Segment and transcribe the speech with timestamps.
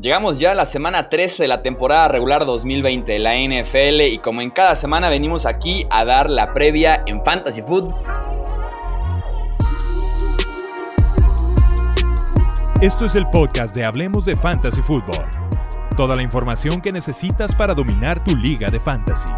[0.00, 4.16] Llegamos ya a la semana 13 de la temporada regular 2020 de la NFL y
[4.16, 7.92] como en cada semana venimos aquí a dar la previa en Fantasy Food.
[12.80, 15.26] Esto es el podcast de Hablemos de Fantasy Football.
[15.98, 19.28] Toda la información que necesitas para dominar tu liga de fantasy.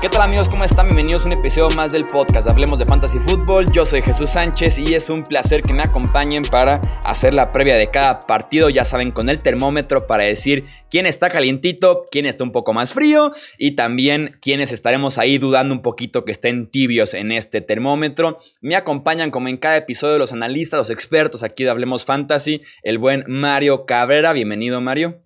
[0.00, 0.48] ¿Qué tal amigos?
[0.48, 0.86] ¿Cómo están?
[0.86, 3.72] Bienvenidos a un episodio más del podcast Hablemos de Fantasy Football.
[3.72, 7.74] Yo soy Jesús Sánchez y es un placer que me acompañen para hacer la previa
[7.74, 8.70] de cada partido.
[8.70, 12.92] Ya saben, con el termómetro para decir quién está calientito, quién está un poco más
[12.92, 18.38] frío y también quiénes estaremos ahí dudando un poquito que estén tibios en este termómetro.
[18.60, 22.98] Me acompañan como en cada episodio los analistas, los expertos aquí de Hablemos Fantasy, el
[22.98, 24.32] buen Mario Cabrera.
[24.32, 25.22] Bienvenido Mario.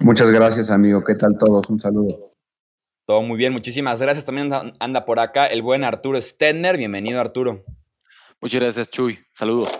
[0.00, 1.70] Muchas gracias amigo, ¿qué tal todos?
[1.70, 2.27] Un saludo.
[3.08, 4.26] Todo muy bien, muchísimas gracias.
[4.26, 6.76] También anda por acá el buen Arturo Stedner.
[6.76, 7.64] Bienvenido, Arturo.
[8.38, 9.18] Muchas gracias, Chuy.
[9.32, 9.70] Saludos.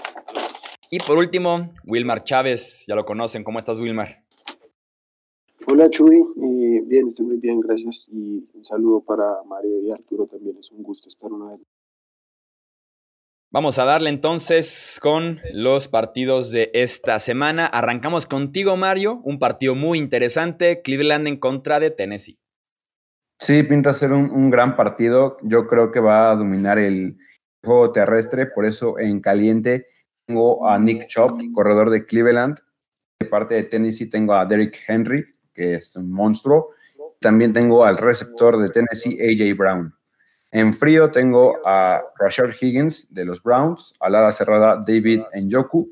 [0.91, 2.87] Y por último, Wilmar Chávez.
[2.89, 3.45] Ya lo conocen.
[3.45, 4.25] ¿Cómo estás, Wilmar?
[5.67, 6.23] Hola, Chuy.
[6.87, 8.09] bien, estoy muy bien, gracias.
[8.11, 10.57] Y un saludo para Mario y Arturo también.
[10.57, 11.61] Es un gusto estar una vez.
[13.51, 17.67] Vamos a darle entonces con los partidos de esta semana.
[17.67, 19.21] Arrancamos contigo, Mario.
[19.23, 20.81] Un partido muy interesante.
[20.81, 22.39] Cleveland en contra de Tennessee.
[23.41, 25.39] Sí, pinta ser un, gran partido.
[25.43, 27.19] Yo creo que va a dominar el
[27.65, 28.47] juego terrestre.
[28.47, 29.87] Por eso en caliente
[30.27, 32.59] tengo a Nick Chop, corredor de Cleveland.
[33.21, 36.71] De parte de Tennessee tengo a Derrick Henry, que es un monstruo.
[37.21, 39.95] También tengo al receptor de Tennessee, AJ Brown.
[40.51, 45.89] En frío tengo a Rashard Higgins de los Browns, al ala cerrada David Njoku.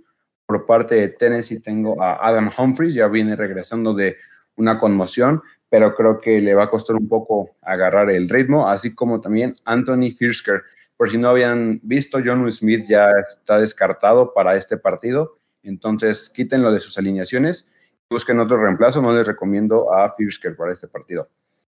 [0.47, 4.16] Por parte de Tennessee tengo a Adam Humphries, ya viene regresando de
[4.56, 8.95] una conmoción pero creo que le va a costar un poco agarrar el ritmo, así
[8.95, 10.62] como también Anthony Firsker.
[10.97, 16.72] Por si no habían visto, John Smith ya está descartado para este partido, entonces quítenlo
[16.72, 17.67] de sus alineaciones,
[18.09, 21.28] busquen otro reemplazo, no les recomiendo a Firsker para este partido.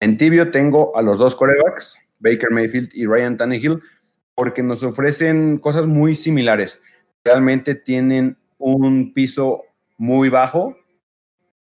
[0.01, 3.81] En tibio tengo a los dos corebacks, Baker Mayfield y Ryan Tannehill,
[4.35, 6.81] porque nos ofrecen cosas muy similares.
[7.25, 9.63] Realmente tienen un piso
[9.97, 10.77] muy bajo,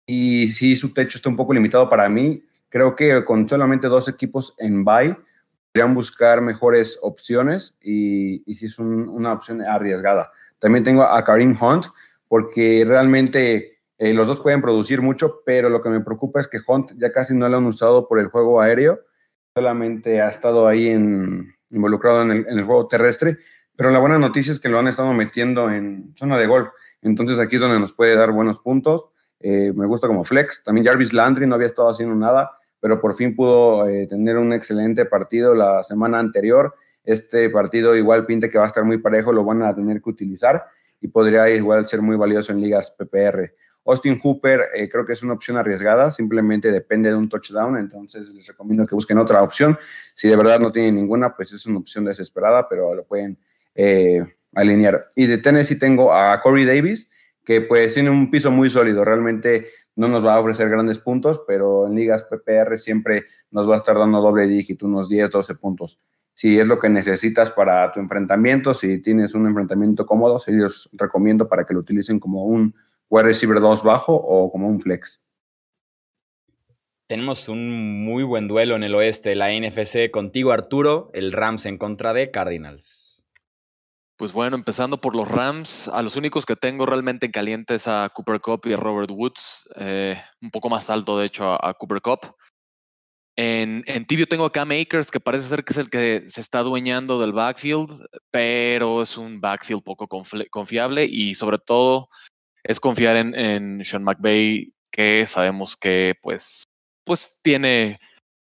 [0.07, 2.45] y sí, su techo está un poco limitado para mí.
[2.69, 5.17] Creo que con solamente dos equipos en bye
[5.73, 10.31] podrían buscar mejores opciones y, y sí es una opción arriesgada.
[10.59, 11.87] También tengo a Karim Hunt
[12.29, 16.59] porque realmente eh, los dos pueden producir mucho, pero lo que me preocupa es que
[16.67, 19.01] Hunt ya casi no lo han usado por el juego aéreo,
[19.55, 20.89] solamente ha estado ahí
[21.71, 23.37] involucrado en el, en el juego terrestre,
[23.77, 26.71] pero la buena noticia es que lo han estado metiendo en zona de gol.
[27.01, 29.12] Entonces aquí es donde nos puede dar buenos puntos.
[29.43, 30.63] Eh, me gusta como flex.
[30.63, 34.53] También Jarvis Landry no había estado haciendo nada, pero por fin pudo eh, tener un
[34.53, 36.75] excelente partido la semana anterior.
[37.05, 40.11] Este partido igual pinte que va a estar muy parejo, lo van a tener que
[40.11, 40.65] utilizar
[41.01, 43.53] y podría igual ser muy valioso en ligas PPR.
[43.85, 48.33] Austin Hooper eh, creo que es una opción arriesgada, simplemente depende de un touchdown, entonces
[48.33, 49.77] les recomiendo que busquen otra opción.
[50.15, 53.37] Si de verdad no tienen ninguna, pues es una opción desesperada, pero lo pueden
[54.55, 55.09] alinear.
[55.17, 57.09] Y de Tennessee tengo a Corey Davis,
[57.45, 59.67] que pues tiene un piso muy sólido, realmente
[59.97, 63.79] no nos va a ofrecer grandes puntos, pero en ligas PPR siempre nos va a
[63.79, 65.99] estar dando doble dígito, unos 10, 12 puntos.
[66.35, 70.89] Si es lo que necesitas para tu enfrentamiento, si tienes un enfrentamiento cómodo, sí los
[70.93, 72.75] recomiendo para que lo utilicen como un
[73.11, 75.21] wide receiver 2 bajo o como un flex.
[77.07, 81.77] Tenemos un muy buen duelo en el oeste, la NFC contigo Arturo, el Rams en
[81.77, 83.02] contra de Cardinals.
[84.23, 87.89] Pues bueno, empezando por los Rams, a los únicos que tengo realmente en caliente es
[87.89, 91.75] a Cooper Cup y a Robert Woods, eh, un poco más alto de hecho a,
[91.75, 92.37] Cooper Cup.
[93.37, 96.61] En, tibio tengo a Cam Akers, que parece ser que es el que se está
[96.61, 102.09] adueñando del backfield, pero es un backfield poco confiable y sobre todo
[102.63, 106.63] es confiar en, en Sean McVay, que sabemos que pues,
[107.05, 107.99] pues tiene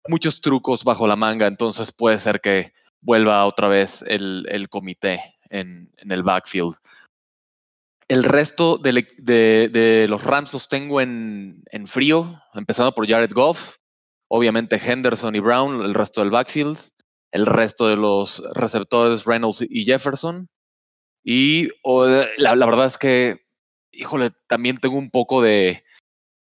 [0.06, 5.39] muchos trucos bajo la manga, entonces puede ser que vuelva otra vez el, el comité
[5.50, 6.76] en, el backfield.
[8.08, 13.76] El resto de, los Rams los tengo en, frío, empezando por Jared Goff,
[14.28, 16.78] obviamente Henderson y Brown, el resto del backfield,
[17.32, 20.48] el resto de los receptores Reynolds y Jefferson.
[21.22, 21.68] Y
[22.36, 23.40] la, verdad es que,
[23.92, 25.84] híjole, también tengo un poco de,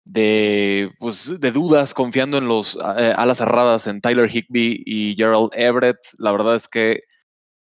[0.06, 5.52] de, pues, de dudas confiando en los eh, alas cerradas en Tyler Higby y Gerald
[5.54, 6.00] Everett.
[6.18, 7.04] La verdad es que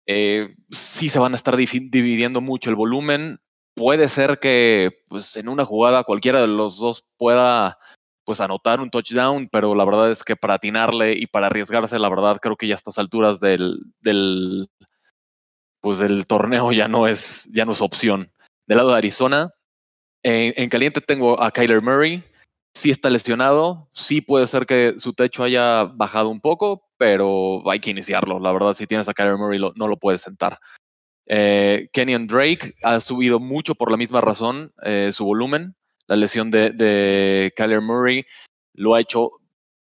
[0.07, 3.41] eh, sí se van a estar dividiendo mucho el volumen.
[3.75, 7.79] Puede ser que pues, en una jugada cualquiera de los dos pueda
[8.25, 12.09] pues anotar un touchdown, pero la verdad es que para atinarle y para arriesgarse, la
[12.09, 14.69] verdad creo que ya a estas alturas del, del
[15.81, 18.31] pues del torneo ya no es ya no es opción.
[18.67, 19.51] Del lado de Arizona,
[20.23, 22.23] En, caliente tengo a Kyler Murray.
[22.75, 27.81] Sí está lesionado, sí puede ser que su techo haya bajado un poco, pero hay
[27.81, 28.39] que iniciarlo.
[28.39, 30.59] La verdad, si tienes a Kyler Murray, no lo puedes sentar.
[31.27, 35.77] Eh, Kenyon Drake ha subido mucho por la misma razón eh, su volumen.
[36.07, 38.25] La lesión de, de Kyler Murray
[38.75, 39.31] lo ha hecho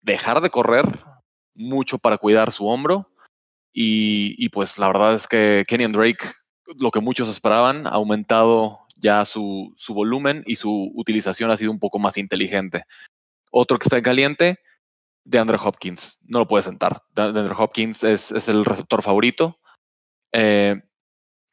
[0.02, 0.84] dejar de correr
[1.54, 3.08] mucho para cuidar su hombro.
[3.74, 6.28] Y, pues la verdad es que Kenyon Drake,
[6.78, 11.72] lo que muchos esperaban, ha aumentado ya su, su, volumen y su utilización ha sido
[11.72, 12.84] un poco más inteligente.
[13.50, 14.58] Otro que está en caliente,
[15.24, 16.18] de Andrew Hopkins.
[16.22, 17.02] No lo puede sentar.
[17.14, 19.58] De Andrew Hopkins es, es el receptor favorito.
[20.32, 20.80] Eh,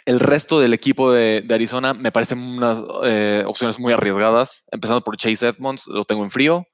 [0.05, 5.03] el resto del equipo de, de Arizona me parecen unas eh, opciones muy arriesgadas, empezando
[5.03, 6.65] por Chase Edmonds, lo tengo en frío,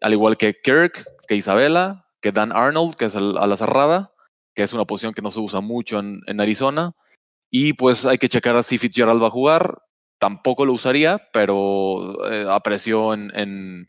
[0.00, 4.12] al igual que Kirk, que Isabela, que Dan Arnold, que es a la cerrada,
[4.54, 6.92] que es una posición que no se usa mucho en, en Arizona.
[7.50, 9.78] Y pues hay que checar si Fitzgerald va a jugar.
[10.18, 13.88] Tampoco lo usaría, pero eh, apreció en,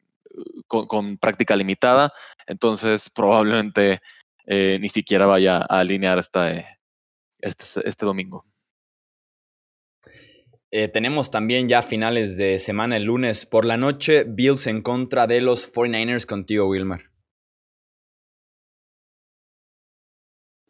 [0.68, 2.14] con, práctica limitada.
[2.48, 4.00] Entonces probablemente
[4.46, 6.52] eh, ni siquiera vaya a alinear esta,
[7.40, 8.46] este, este domingo.
[10.72, 15.26] Eh, tenemos también ya finales de semana el lunes por la noche, Bills en contra
[15.26, 17.10] de los 49ers contigo, Wilmar.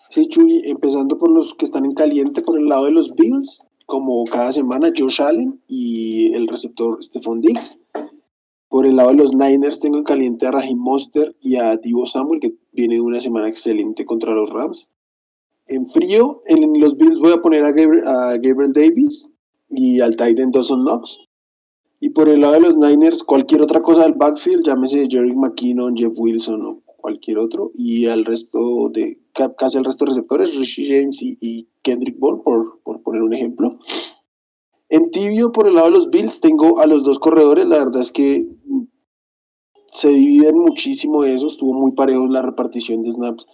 [0.09, 3.61] Sí, Chuy, empezando por los que están en caliente por el lado de los Bills,
[3.89, 7.77] como cada semana Josh Allen y el receptor Stephon Diggs.
[8.69, 12.05] Por el lado de los Niners tengo en caliente a Raheem Monster y a Divo
[12.05, 14.87] Samuel, que viene de una semana excelente contra los Rams.
[15.65, 19.27] En frío, en los Bills voy a poner a Gabriel, Davis
[19.69, 21.19] y al Titan Dawson Knox.
[21.99, 25.97] Y por el lado de los Niners, cualquier otra cosa del backfield, llámese Jerry McKinnon,
[25.97, 27.71] Jeff Wilson o cualquier otro.
[27.73, 29.19] Y al resto de,
[29.57, 33.79] casi el resto de receptores, Rishi James y, Kendrick Bourne, por, por poner un ejemplo.
[34.89, 37.67] En tibio, por el lado de los Bills, tengo a los dos corredores.
[37.67, 38.47] La verdad es que
[39.91, 41.47] se dividen muchísimo eso.
[41.47, 43.47] Estuvo muy parejo la repartición de snaps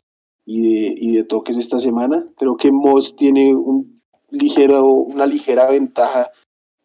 [0.46, 2.26] y de, y de toques esta semana.
[2.38, 6.30] Creo que Moss tiene un ligero, una ligera ventaja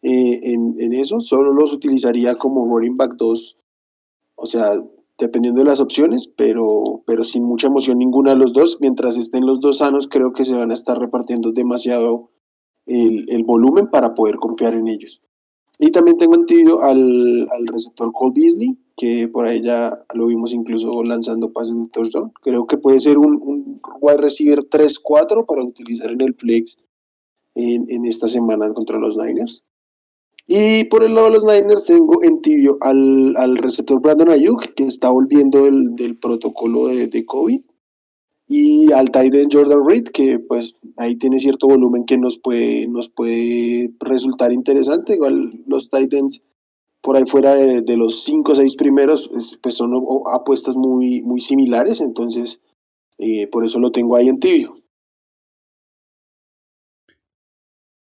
[0.03, 1.21] eh, en, en, eso.
[1.21, 3.56] Solo los utilizaría como running back 2,
[4.37, 4.83] o sea,
[5.20, 8.78] dependiendo de las opciones, pero, pero sin mucha emoción ninguna de los dos.
[8.81, 12.31] Mientras estén los dos sanos, creo que se van a estar repartiendo demasiado
[12.87, 15.20] el, el volumen para poder confiar en ellos.
[15.78, 20.52] Y también tengo entendido al, al receptor Cole Beasley, que por ahí ya lo vimos
[20.52, 22.32] incluso lanzando pases de touchdown.
[22.43, 26.76] Creo que puede ser un, un wide receiver 3-4 para utilizar en el flex
[27.55, 29.64] en, en, esta semana contra los Niners.
[30.52, 34.75] Y por el lado de los Niners tengo en tibio al, al receptor Brandon Ayuk,
[34.75, 37.61] que está volviendo el, del protocolo de, COVID
[38.49, 43.08] y al tight Jordan Reed, que pues ahí tiene cierto volumen que nos puede, nos
[43.08, 45.14] puede resultar interesante.
[45.14, 46.12] Igual los tight
[47.00, 49.93] por ahí fuera de, los cinco o seis primeros, pues, pues son
[50.35, 52.61] apuestas muy, muy similares, entonces
[53.19, 54.80] eh, por eso lo tengo ahí en tibio.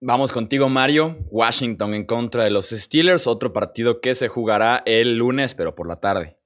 [0.01, 1.17] Vamos contigo, Mario.
[1.29, 5.87] Washington en contra de los Steelers, otro partido que se jugará el lunes, pero por
[5.87, 6.37] la tarde.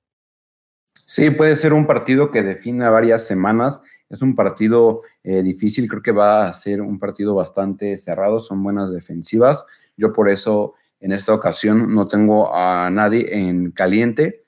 [1.06, 3.80] Sí, puede ser un partido que defina varias semanas.
[4.10, 8.64] Es un partido eh, difícil, creo que va a ser un partido bastante cerrado, son
[8.64, 9.64] buenas defensivas.
[9.98, 14.46] Yo por eso en esta ocasión no tengo a nadie en caliente.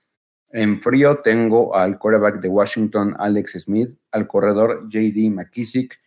[0.51, 5.99] En frío tengo al quarterback de Washington, Alex Smith, al corredor JD McKissick,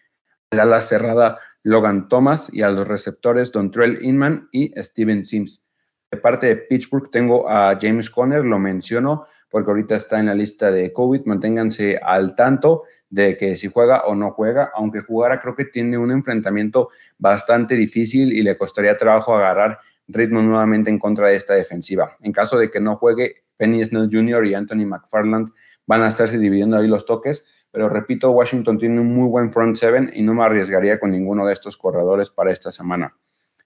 [0.50, 5.62] al ala cerrada Logan Thomas y a los receptores Dontrell Inman y Steven Sims.
[6.10, 10.34] De parte de Pittsburgh tengo a James Conner, lo menciono porque ahorita está en la
[10.34, 11.26] lista de COVID.
[11.26, 15.98] Manténganse al tanto de que si juega o no juega, aunque jugara creo que tiene
[15.98, 21.52] un enfrentamiento bastante difícil y le costaría trabajo agarrar ritmo nuevamente en contra de esta
[21.52, 22.16] defensiva.
[22.22, 24.46] En caso de que no juegue, Penny Snell Jr.
[24.46, 25.50] y Anthony McFarland
[25.86, 29.76] van a estarse dividiendo ahí los toques, pero repito, Washington tiene un muy buen front
[29.76, 33.16] seven y no me arriesgaría con ninguno de estos corredores para esta semana.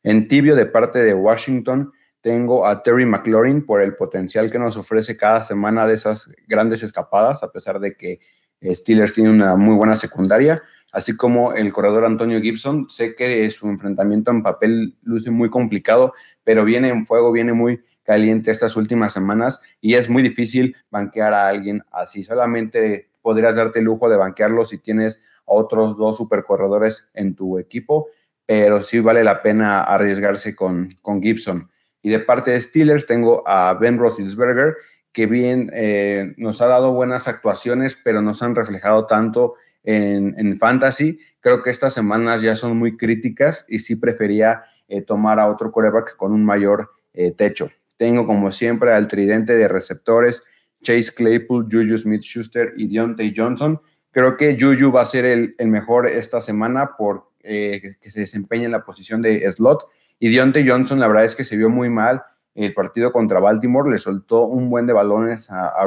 [0.02, 4.76] En tibio de parte de Washington, tengo a Terry McLaurin por el potencial que nos
[4.76, 8.20] ofrece cada semana de esas grandes escapadas, a pesar de que
[8.60, 12.88] eh, Steelers tiene una muy buena secundaria, así como el corredor Antonio Gibson.
[12.88, 16.12] Sé que su enfrentamiento en papel luce muy complicado,
[16.44, 21.34] pero viene en fuego, viene muy caliente estas últimas semanas y es muy difícil banquear
[21.34, 22.22] a alguien así.
[22.22, 27.58] Solamente podrías darte el lujo de banquearlo si tienes a otros dos supercorredores en tu
[27.58, 28.08] equipo,
[28.46, 31.70] pero sí vale la pena arriesgarse con, con Gibson.
[32.02, 34.76] Y de parte de Steelers tengo a Ben Roethlisberger,
[35.12, 40.58] que bien eh, nos ha dado buenas actuaciones, pero no se han reflejado tanto en,
[40.58, 41.18] fantasy.
[41.40, 45.70] Creo que estas semanas ya son muy críticas y sí prefería eh, tomar a otro
[45.70, 47.70] coreback con un mayor eh, techo.
[47.96, 50.42] Tengo como siempre al tridente de receptores
[50.82, 53.80] Chase Claypool, Juju Smith-Schuster y Deontay Johnson.
[54.10, 58.66] Creo que Juju va a ser el, mejor esta semana por eh, que se desempeña
[58.66, 59.86] en la posición de slot.
[60.18, 62.22] Y Deontay Johnson, la verdad es que se vio muy mal
[62.54, 65.86] el partido contra Baltimore, le soltó un buen de balones a, a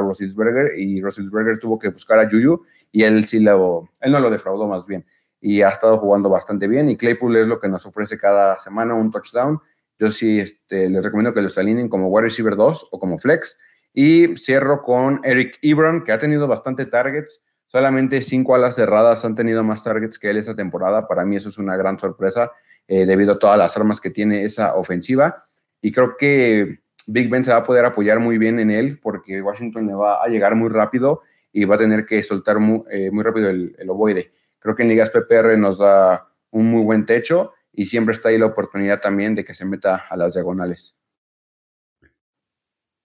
[0.76, 4.66] y Roethlisberger tuvo que buscar a Juju y él sí lo, él no lo defraudó
[4.66, 5.04] más bien
[5.40, 8.94] y ha estado jugando bastante bien y Claypool es lo que nos ofrece cada semana
[8.94, 9.60] un touchdown.
[9.98, 13.56] Yo sí este, les recomiendo que los alineen como wide receiver 2 o como flex
[13.98, 17.40] y cierro con Eric Ebron que ha tenido bastante targets.
[17.66, 21.08] Solamente cinco alas cerradas han tenido más targets que él esta temporada.
[21.08, 22.52] Para mí eso es una gran sorpresa
[22.88, 25.46] eh, debido a todas las armas que tiene esa ofensiva
[25.80, 29.40] y creo que Big Ben se va a poder apoyar muy bien en él porque
[29.40, 33.10] Washington le va a llegar muy rápido y va a tener que soltar muy, eh,
[33.14, 34.30] rápido el, el, ovoide.
[34.58, 38.36] Creo que en ligas PPR nos da un muy buen techo y siempre está ahí
[38.36, 40.94] la oportunidad también de que se meta a las diagonales.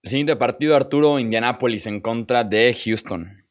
[0.02, 3.44] El siguiente partido, Arturo, Indianapolis en contra de Houston.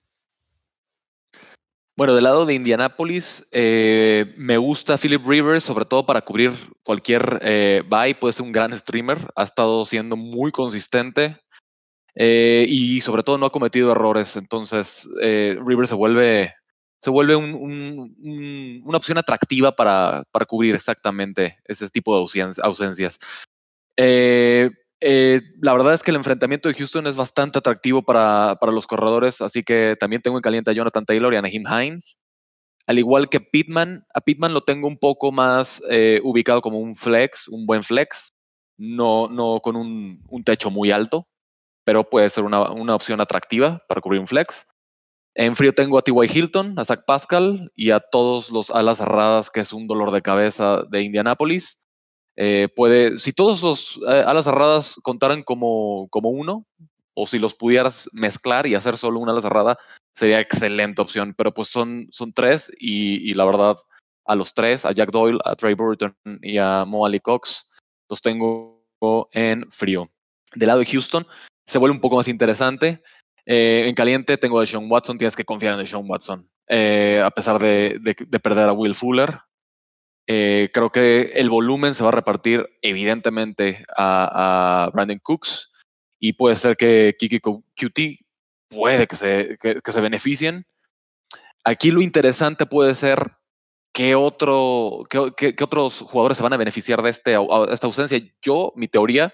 [1.96, 6.52] Bueno, del lado de Indianapolis, eh, me gusta Philip Rivers, sobre todo para cubrir
[6.84, 8.16] cualquier eh, buy.
[8.16, 9.18] Puede ser un gran streamer.
[9.36, 11.38] Ha estado siendo muy consistente
[12.16, 14.36] eh, y sobre todo no ha cometido errores.
[14.36, 16.54] Entonces, eh, Rivers se vuelve,
[17.00, 23.20] se vuelve una opción atractiva para, para, cubrir exactamente ese tipo de ausencias.
[23.96, 24.70] Eh,
[25.02, 29.42] la verdad es que el enfrentamiento de Houston es bastante atractivo para, para, los corredores,
[29.42, 32.20] así que también tengo en caliente a Jonathan Taylor y a Naheem Hines.
[32.88, 36.96] Al igual que Pittman, a Pittman lo tengo un poco más eh, ubicado como un
[36.96, 38.34] flex, un buen flex,
[38.78, 41.28] no, no con un, un techo muy alto,
[41.84, 44.66] pero puede ser una, una, opción atractiva para cubrir un flex.
[45.34, 46.38] En frío tengo a T.Y.
[46.38, 50.22] Hilton, a Zach Pascal y a todos los alas cerradas, que es un dolor de
[50.22, 51.81] cabeza de Indianapolis.
[52.44, 56.66] Eh, puede, si todos los eh, alas cerradas contaran como, como uno,
[57.14, 59.78] o si los pudieras mezclar y hacer solo una ala cerrada,
[60.16, 61.36] sería excelente opción.
[61.38, 63.78] Pero pues son, son tres y, la verdad,
[64.26, 67.70] a los tres, a Jack Doyle, a Trey Burton y a Mo Ali Cox,
[68.10, 68.84] los tengo
[69.34, 70.10] en frío.
[70.56, 71.28] Del lado de Houston,
[71.68, 73.04] se vuelve un poco más interesante.
[73.46, 76.44] Eh, en caliente tengo a Sean Watson, tienes que confiar en Sean Watson.
[76.68, 79.38] a pesar de, de, perder a Will Fuller,
[80.28, 85.72] eh, creo que el volumen se va a repartir evidentemente a, Brandon Cooks
[86.20, 88.00] y puede ser que Kiki QT
[88.70, 90.66] puede que se, que, se beneficien.
[91.64, 93.38] Aquí lo interesante puede ser
[93.92, 97.36] qué, otro, qué, otros jugadores se van a beneficiar de este,
[97.70, 98.20] esta ausencia.
[98.42, 99.34] Yo, mi teoría,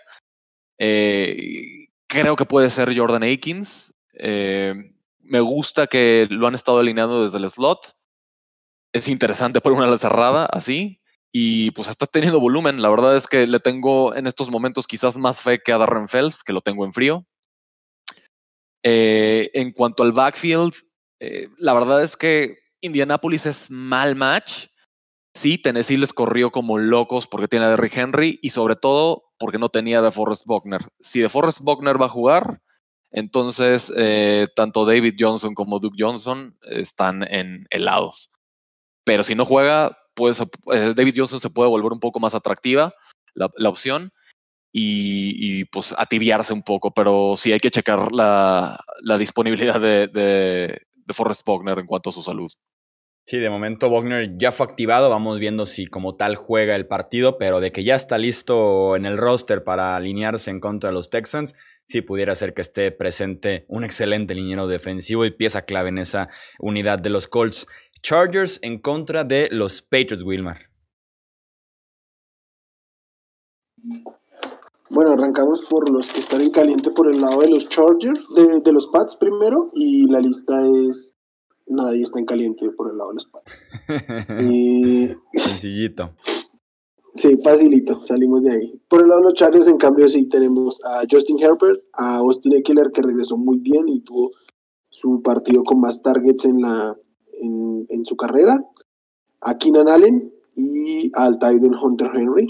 [0.77, 3.93] eh, creo que puede ser Jordan Akins.
[4.13, 4.73] Eh,
[5.19, 7.96] me gusta que lo han estado alineando desde el slot
[8.97, 11.01] es interesante por una cerrada así.
[11.31, 12.81] Y pues está teniendo volumen.
[12.81, 16.07] La verdad es que le tengo en estos momentos quizás más fe que a Darren
[16.07, 17.25] Fells, que lo tengo en frío.
[18.83, 20.73] Eh, en cuanto al backfield,
[21.19, 24.67] eh, la verdad es que Indianapolis es mal match.
[25.35, 29.59] Sí, Tennessee les corrió como locos porque tiene a Derrick Henry y sobre todo porque
[29.59, 30.81] no tenía de Forrest Buckner.
[30.99, 32.61] Si de Forrest Buckner va a jugar,
[33.11, 38.31] entonces eh, tanto David Johnson como Duke Johnson están en helados
[39.07, 42.93] pero si no juega, pues David Johnson se puede volver un poco más atractiva
[43.33, 44.11] la, opción
[44.73, 48.77] y, pues ativiarse un poco, pero sí hay que checar la,
[49.17, 50.81] disponibilidad de,
[51.13, 52.51] Forrest Bogner en cuanto a su salud.
[53.25, 57.37] Sí, de momento Bogner ya fue activado, vamos viendo si como tal juega el partido,
[57.37, 61.09] pero de que ya está listo en el roster para alinearse en contra de los
[61.09, 61.55] Texans,
[61.87, 66.29] sí pudiera ser que esté presente un excelente liniero defensivo y pieza clave en esa
[66.59, 67.67] unidad de los Colts.
[68.01, 70.57] Chargers en contra de los Patriots, Wilmar.
[74.89, 78.71] Bueno, arrancamos por los que están en caliente por el lado de los Chargers, de,
[78.71, 81.13] los Pats primero, y la lista es
[81.67, 83.59] nadie está en caliente por el lado de los Pats.
[85.47, 86.11] Sencillito.
[87.15, 88.81] Sí, facilito, salimos de ahí.
[88.87, 92.53] Por el lado de los Chargers, en cambio, sí tenemos a Justin Herbert, a Austin
[92.53, 94.33] Eckler, que regresó muy bien y tuvo
[94.91, 96.95] su partido con más targets en la,
[97.41, 98.63] en, su carrera,
[99.41, 102.47] a Keenan Allen y al Titan Hunter Henry.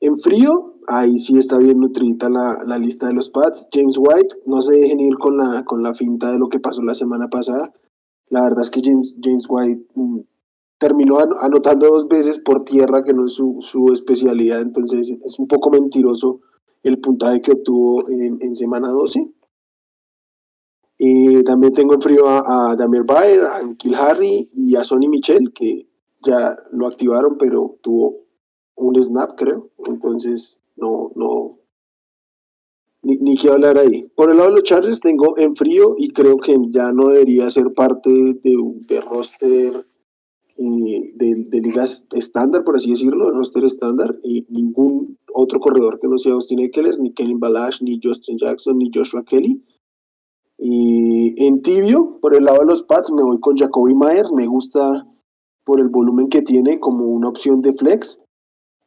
[0.00, 3.66] En frío, ahí sí está bien nutrida la, lista de los Pats.
[3.72, 6.82] James White, no se dejen ir con la, con la finta de lo que pasó
[6.82, 7.72] la semana pasada.
[8.30, 10.20] La verdad es que James, James White mm,
[10.78, 15.48] terminó anotando dos veces por tierra, que no es su, su, especialidad, entonces es un
[15.48, 16.40] poco mentiroso
[16.82, 19.28] el puntaje que obtuvo en, en semana 12.
[20.98, 25.52] Y también tengo en frío a, Damir Bayer, a Kill Harry y a Sonny Michel,
[25.52, 25.86] que
[26.24, 28.16] ya lo activaron, pero tuvo
[28.74, 29.70] un snap, creo.
[29.86, 31.58] Entonces no, no,
[33.02, 34.10] ni, ni qué hablar ahí.
[34.16, 37.48] Por el lado de los Chargers tengo en frío y creo que ya no debería
[37.50, 38.56] ser parte de,
[38.88, 39.86] de roster
[40.60, 46.00] eh, de, de, ligas estándar, por así decirlo, de roster estándar, y ningún otro corredor
[46.00, 49.62] que no sea Austin Eckler, ni Kenny Balash, ni Justin Jackson, ni Joshua Kelly.
[50.58, 54.46] Y en tibio, por el lado de los Pats, me voy con Jacoby Myers, me
[54.46, 55.06] gusta
[55.64, 58.18] por el volumen que tiene como una opción de flex.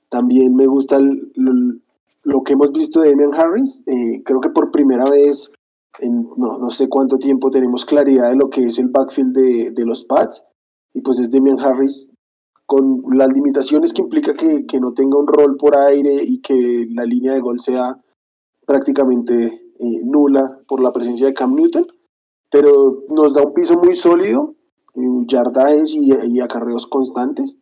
[0.09, 3.83] También me gusta lo que hemos visto de Damian Harris.
[3.85, 5.49] Eh, creo que por primera vez
[5.99, 9.71] en no, no, sé cuánto tiempo tenemos claridad de lo que es el backfield de,
[9.71, 10.43] de los Pats.
[10.93, 12.11] Y pues es Damian Harris
[12.65, 16.87] con las limitaciones que implica que, que, no tenga un rol por aire y que
[16.91, 17.97] la línea de gol sea
[18.65, 21.85] prácticamente eh, nula por la presencia de Cam Newton.
[22.50, 24.55] Pero nos da un piso muy sólido,
[24.95, 27.57] eh, yardajes y, y acarreos constantes.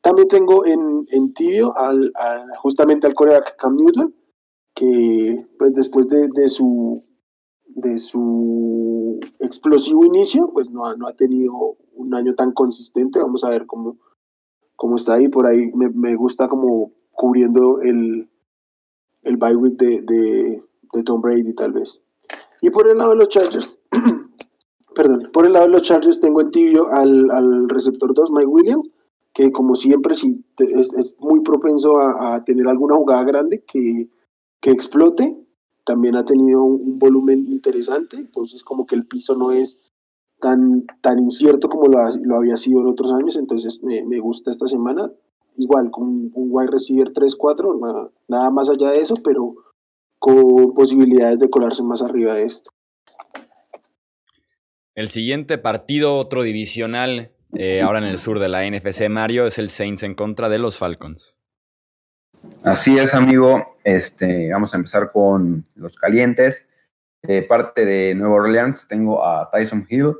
[0.00, 4.14] También tengo en, en tibio al, al, justamente al coreback Cam Newton,
[4.74, 7.02] que pues después de, de, su,
[7.66, 13.18] de su explosivo inicio, pues no ha, no ha tenido un año tan consistente.
[13.18, 13.98] Vamos a ver cómo,
[14.76, 15.26] cómo está ahí.
[15.26, 18.30] Por ahí me, me gusta como cubriendo el,
[19.22, 22.00] el bye week de, de, de Tom Brady tal vez.
[22.60, 23.78] Y por el lado de los Chargers,
[24.94, 28.46] perdón, por el lado de los Chargers tengo en tibio al, al receptor 2, Mike
[28.46, 28.90] Williams,
[29.32, 34.08] que como siempre sí, es, es muy propenso a, a, tener alguna jugada grande que,
[34.60, 35.36] que explote.
[35.84, 39.78] También ha tenido un, un, volumen interesante, entonces como que el piso no es
[40.40, 44.50] tan, tan incierto como lo, lo había sido en otros años, entonces me, me gusta
[44.50, 45.10] esta semana.
[45.56, 49.54] Igual, con un, un wide receiver 3-4, nada, nada más allá de eso, pero
[50.18, 52.70] con posibilidades de colarse más arriba de esto.
[54.94, 59.58] El siguiente partido, otro divisional, eh, ahora en el sur de la NFC, Mario, es
[59.58, 61.38] el Saints en contra de los Falcons.
[62.64, 63.76] Así es, amigo.
[63.84, 66.66] Este, vamos a empezar con los calientes.
[67.22, 70.14] De parte de Nueva Orleans tengo a Tyson Hill,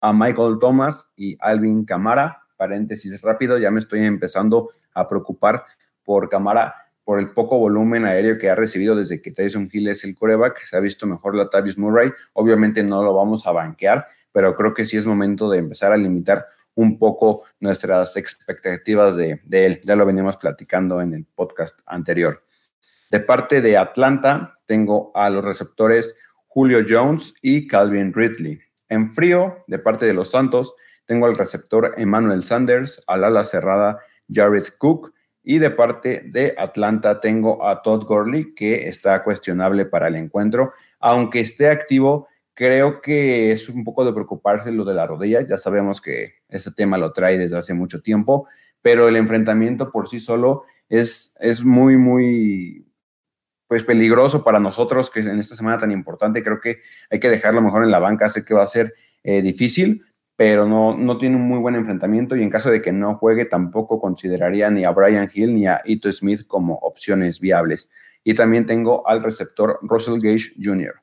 [0.00, 2.42] a Michael Thomas y Alvin Camara.
[2.56, 5.64] Paréntesis rápido, ya me estoy empezando a preocupar
[6.04, 6.74] por Camara
[7.08, 10.62] por el poco volumen aéreo que ha recibido desde que Tyson Hill es el coreback.
[10.66, 12.10] Se ha visto mejor la Tavius Murray.
[12.34, 15.96] Obviamente no lo vamos a banquear, pero creo que sí es momento de empezar a
[15.96, 16.44] limitar
[16.74, 19.80] un poco nuestras expectativas de, de, él.
[19.84, 22.44] Ya lo venimos platicando en el podcast anterior.
[23.10, 26.14] De parte de Atlanta, tengo a los receptores
[26.46, 28.60] Julio Jones y Calvin Ridley.
[28.90, 30.74] En frío, de parte de los Santos,
[31.06, 33.98] tengo al receptor Emmanuel Sanders, al ala cerrada
[34.30, 40.08] Jared Cook y de parte de Atlanta tengo a Todd Gurley, que está cuestionable para
[40.08, 40.72] el encuentro.
[41.00, 45.46] Aunque esté activo, creo que es un poco de preocuparse lo de la rodilla.
[45.46, 48.48] Ya sabemos que ese tema lo trae desde hace mucho tiempo,
[48.82, 52.84] pero el enfrentamiento por sí solo es, es muy, muy
[53.68, 56.78] pues peligroso para nosotros, que en esta semana tan importante, creo que
[57.10, 58.28] hay que dejarlo mejor en la banca.
[58.28, 60.02] Sé que va a ser eh, difícil,
[60.38, 63.44] pero no, no tiene un muy buen enfrentamiento y en caso de que no juegue
[63.44, 67.90] tampoco consideraría ni a Brian Hill ni a Ito Smith como opciones viables.
[68.22, 70.94] Y también tengo al receptor Russell Gage Jr.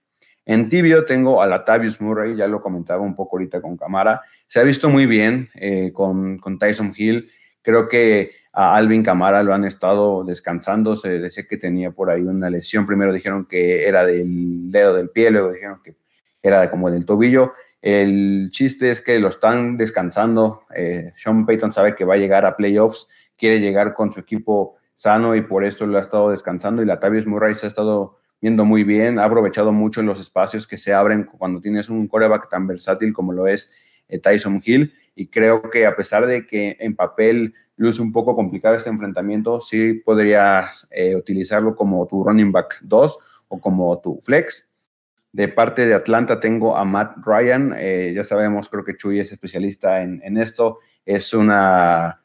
[0.45, 4.21] En tibio tengo a Latavius Murray, ya lo comentaba un poco ahorita con Camara.
[4.47, 7.29] Se ha visto muy bien eh, con, con, Tyson Hill.
[7.61, 10.95] Creo que a Alvin Camara lo han estado descansando.
[10.95, 12.85] Se decía que tenía por ahí una lesión.
[12.85, 15.97] Primero dijeron que era del dedo del pie, luego dijeron que
[16.41, 17.51] era como del tobillo.
[17.85, 20.63] El chiste es que lo están descansando.
[20.75, 24.77] Eh, Sean Payton sabe que va a llegar a playoffs, quiere llegar con su equipo
[24.95, 26.81] sano y por eso lo ha estado descansando.
[26.81, 30.65] Y la Tavius Murray se ha estado viendo muy bien, ha aprovechado mucho los espacios
[30.65, 33.69] que se abren cuando tienes un coreback tan versátil como lo es
[34.07, 34.91] eh, Tyson Hill.
[35.13, 39.61] Y creo que a pesar de que en papel luce un poco complicado este enfrentamiento,
[39.61, 43.17] sí podrías eh, utilizarlo como tu running back 2
[43.49, 44.65] o como tu flex
[45.35, 47.73] de parte de Atlanta tengo a Matt Ryan.
[47.77, 50.79] Eh, ya sabemos, creo que Chuy es especialista en, esto.
[51.05, 52.21] Es una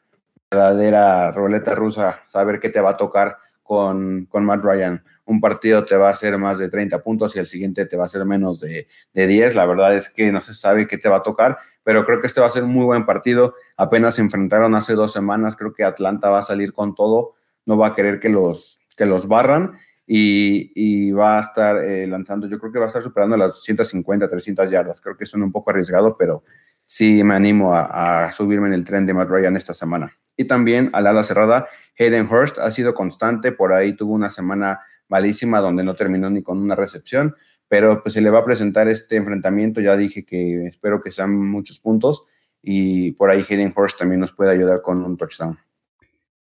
[0.49, 5.03] verdadera ruleta rusa saber qué te va a tocar con, con, Matt Ryan.
[5.25, 8.03] Un partido te va a hacer más de 30 puntos y el siguiente te va
[8.03, 9.55] a hacer menos de, de 10.
[9.55, 12.27] La verdad es que no se sabe qué te va a tocar, pero creo que
[12.27, 13.55] este va a ser un muy buen partido.
[13.75, 15.57] Apenas se enfrentaron hace dos semanas.
[15.57, 17.33] Creo que Atlanta va a salir con todo.
[17.65, 19.73] No va a querer que los, que los barran
[20.13, 23.61] y, y va a estar eh, lanzando, yo creo que va a estar superando las
[23.63, 24.99] 150, 300 yardas.
[24.99, 26.43] Creo que suena un poco arriesgado, pero
[26.85, 30.17] sí me animo a, a, subirme en el tren de Matt Ryan esta semana.
[30.35, 31.65] Y también al ala cerrada,
[31.97, 36.43] Hayden Hurst ha sido constante, por ahí tuvo una semana malísima donde no terminó ni
[36.43, 37.33] con una recepción,
[37.69, 41.33] pero pues se le va a presentar este enfrentamiento, ya dije que espero que sean
[41.33, 42.25] muchos puntos
[42.61, 45.57] y por ahí Hayden Hurst también nos puede ayudar con un touchdown.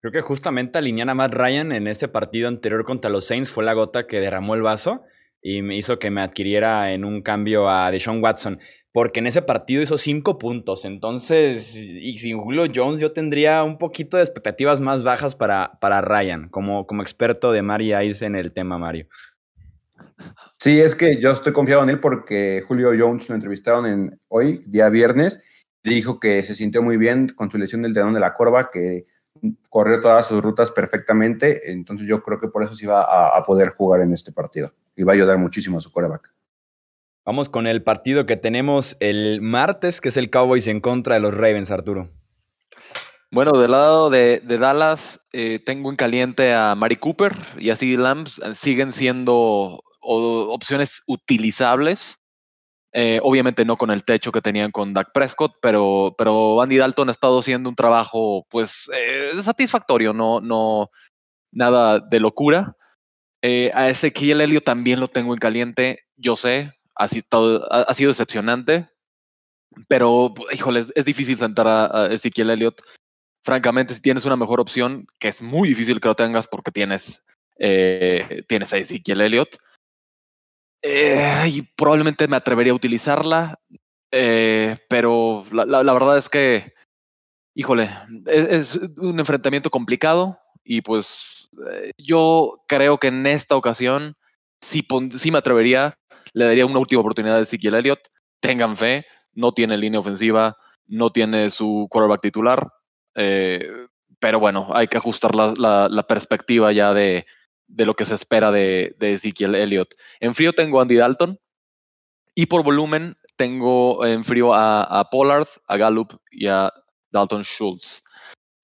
[0.07, 3.65] Creo que justamente alinear a Matt Ryan en este partido anterior contra los Saints fue
[3.65, 5.03] la gota que derramó el vaso
[5.43, 8.61] y me hizo que me adquiriera en un cambio a Deshaun Watson.
[8.93, 10.85] Porque en ese partido hizo cinco puntos.
[10.85, 16.01] Entonces, y sin Julio Jones, yo tendría un poquito de expectativas más bajas para, para
[16.03, 19.09] Ryan, como, como experto de Mari Ice en el tema, Mario.
[20.57, 24.63] Sí, es que yo estoy confiado en él porque Julio Jones lo entrevistaron en hoy,
[24.69, 25.43] día viernes,
[25.83, 29.05] dijo que se sintió muy bien con su lesión del dedón de la corva, que
[29.69, 33.71] corrió todas sus rutas perfectamente, entonces yo creo que por eso sí va a, poder
[33.71, 36.33] jugar en este partido y va a ayudar muchísimo a su coreback.
[37.25, 41.21] Vamos con el partido que tenemos el martes, que es el Cowboys en contra de
[41.21, 42.09] los Ravens, Arturo.
[43.31, 48.41] Bueno, del lado de, Dallas eh, tengo en caliente a Mari Cooper y así Lambs
[48.55, 52.19] siguen siendo opciones utilizables.
[52.93, 57.09] Eh, obviamente no con el techo que tenían con Dak Prescott, pero, pero Andy Dalton
[57.09, 60.91] ha estado haciendo un trabajo pues eh, satisfactorio, no, no
[61.53, 62.77] nada de locura.
[63.43, 68.09] Eh, a Ezequiel Elliott también lo tengo en caliente, yo sé, ha sido, ha, sido
[68.09, 68.89] decepcionante,
[69.89, 72.81] pero híjole, es, difícil sentar a, Ezequiel Elliott.
[73.45, 77.23] Francamente, si tienes una mejor opción, que es muy difícil que lo tengas porque tienes,
[77.59, 79.59] tienes a Ezequiel Elliott,
[80.89, 83.59] eh, probablemente me atrevería a utilizarla,
[84.13, 86.75] eh, pero la, verdad es que,
[87.57, 87.91] híjole,
[88.27, 94.15] es, un enfrentamiento complicado y pues eh, yo creo que en esta ocasión
[94.61, 95.99] sí, sí me atrevería,
[96.33, 98.07] le daría una última oportunidad a Ezekiel Elliott.
[98.41, 102.71] Tengan fe, no tiene línea ofensiva, no tiene su quarterback titular,
[103.13, 107.27] pero bueno, hay que ajustar la perspectiva ya de,
[107.69, 109.95] de lo que se espera de, Ezekiel Elliott.
[110.21, 111.39] En frío tengo a Andy Dalton
[112.35, 116.73] y por volumen tengo en frío a, Pollard, a Gallup y a
[117.11, 118.03] Dalton Schultz.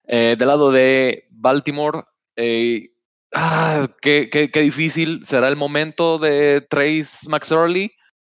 [0.05, 2.03] Eh, del lado de Baltimore,
[2.35, 2.89] eh,
[3.33, 7.91] ah, qué, difícil será el momento de Trace McSorley.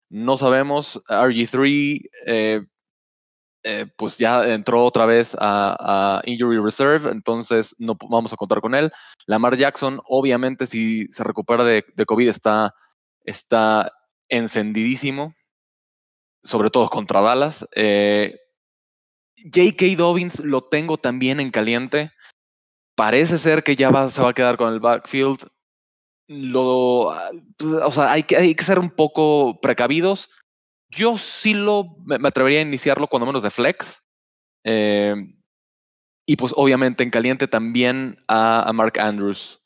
[0.09, 1.03] No sabemos.
[1.09, 2.61] RG3 eh,
[3.97, 8.93] pues ya entró otra vez a, Injury Reserve, entonces no vamos a contar con él.
[9.27, 12.75] Lamar Jackson, obviamente, si se recupera de, COVID, está,
[13.25, 13.93] está
[14.29, 15.35] encendidísimo,
[16.45, 17.67] sobre todo contra Dallas.
[17.75, 18.39] Eh,
[19.45, 19.97] J.K.
[19.97, 22.11] Dobbins lo tengo también en caliente.
[22.97, 25.47] Parece ser que ya se va a quedar con el backfield.
[26.29, 27.15] Lo,
[27.57, 30.31] pues, o sea, hay que, hay que ser un poco precavidos.
[30.91, 34.03] Yo sí lo, me, atrevería a iniciarlo cuando menos de flex.
[34.65, 35.15] Eh,
[36.27, 39.61] y pues obviamente en caliente también a, Mark Andrews,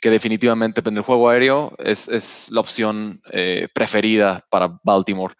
[0.00, 5.34] que definitivamente en el juego aéreo es, es la opción eh, preferida para Baltimore.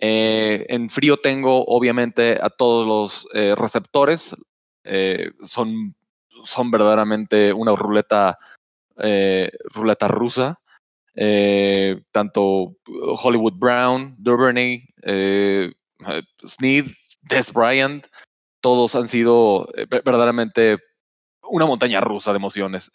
[0.00, 4.34] Eh, en frío tengo obviamente a todos los receptores.
[5.42, 5.94] son,
[6.44, 8.38] son verdaderamente una ruleta,
[9.72, 10.58] ruleta rusa.
[11.14, 15.72] Eh, tanto Hollywood Brown, Duvernay, eh,
[16.46, 16.86] Sneed,
[17.22, 18.06] Des Bryant,
[18.60, 20.78] todos han sido eh, verdaderamente
[21.42, 22.90] una montaña rusa de emociones.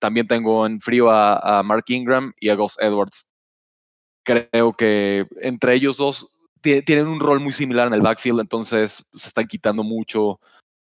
[0.00, 3.28] también tengo en frío a, Mark Ingram y a Gus Edwards.
[4.24, 6.28] Creo que entre ellos dos
[6.62, 10.40] tienen un rol muy similar en el backfield, entonces se están quitando mucho,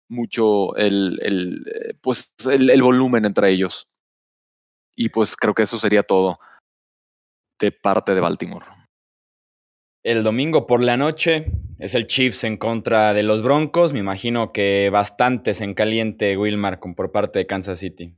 [0.09, 3.89] mucho el, el pues el volumen entre ellos.
[4.97, 6.39] Y pues creo que eso sería todo
[7.59, 8.67] de parte de Baltimore.
[10.05, 13.93] El domingo por la noche es el Chiefs en contra de los Broncos.
[13.93, 18.17] Me imagino que bastantes en caliente Wilmar por parte de Kansas City.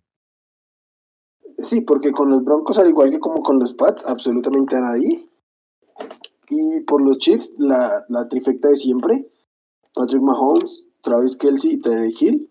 [1.56, 5.28] Sí, porque con los Broncos, al igual que como con los Pats, absolutamente a nadie.
[6.48, 9.26] Y por los Chiefs, la, trifecta de siempre:
[9.94, 12.50] Patrick Mahomes, Travis Kelsey y Terry Hill.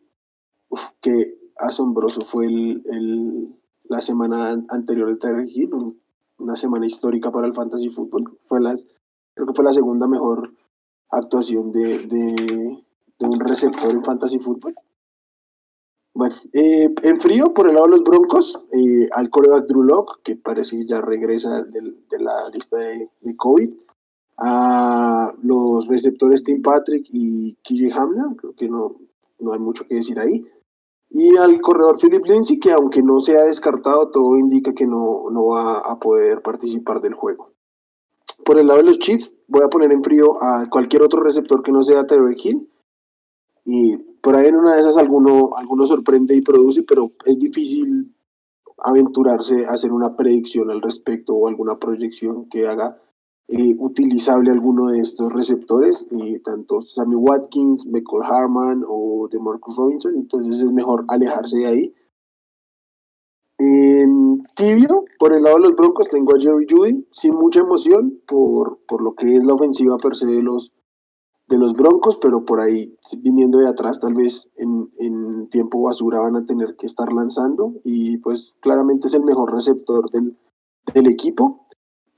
[0.70, 5.99] Uf, qué asombroso fue el, la semana anterior de Terry Hill
[6.40, 8.38] una semana histórica para el fantasy fútbol.
[8.46, 8.76] Fue la,
[9.34, 10.52] creo que fue la segunda mejor
[11.12, 12.84] actuación de, de,
[13.20, 14.76] un receptor en fantasy fútbol.
[16.14, 20.22] Bueno, eh, en frío, por el lado de los Broncos, eh, al coreback Drew Locke,
[20.24, 23.70] que parece que ya regresa de, la lista de, de, COVID,
[24.38, 28.96] a los receptores Tim Patrick y KJ Hamler, creo que no,
[29.40, 30.46] no hay mucho que decir ahí.
[31.12, 35.30] Y al corredor Philip Lindsay, que aunque no se ha descartado, todo indica que no,
[35.32, 37.52] no va a poder participar del juego.
[38.46, 41.64] Por el lado de los Chiefs, voy a poner en frío a cualquier otro receptor
[41.64, 42.70] que no sea Terry Hill.
[43.66, 48.14] Y por ahí en una de esas alguno, alguno sorprende y produce, pero es difícil
[48.78, 52.98] aventurarse a hacer una predicción al respecto o alguna proyección que haga
[53.52, 56.06] eh, utilizable alguno de estos receptores,
[56.44, 61.94] tanto Sammy Watkins, Michael Harman o de Marcus Robinson, entonces es mejor alejarse de ahí.
[63.58, 64.44] En
[65.18, 69.02] por el lado de los Broncos, tengo a Jerry Judy, sin mucha emoción por, por
[69.02, 70.72] lo que es la ofensiva per se de los,
[71.48, 76.20] de los Broncos, pero por ahí, viniendo de atrás, tal vez en, en tiempo basura
[76.20, 80.38] van a tener que estar lanzando y pues claramente es el mejor receptor del,
[80.94, 81.66] del equipo.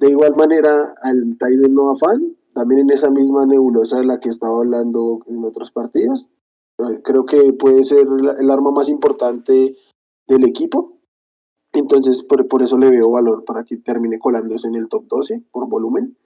[0.01, 4.29] De igual manera, al Tyden Noah Fan, también en esa misma nebulosa de la que
[4.29, 6.27] estaba hablando en otros partidos.
[7.03, 8.07] Creo que puede ser
[8.39, 9.77] el arma más importante
[10.27, 10.97] del equipo.
[11.71, 15.43] Entonces, por, por eso le veo valor para que termine colándose en el top 12
[15.51, 16.17] por volumen.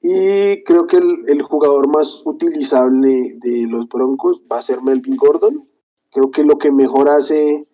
[0.00, 5.68] Y creo que el, jugador más utilizable de los Broncos va a ser Melvin Gordon.
[6.10, 7.68] Creo que lo que mejor hace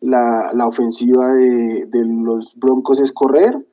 [0.00, 3.66] la, ofensiva de, los Broncos es correr.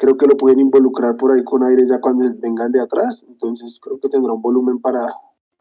[0.00, 3.22] Creo que lo pueden involucrar por ahí con aire ya cuando vengan de atrás.
[3.28, 5.14] Entonces creo que tendrá un volumen para,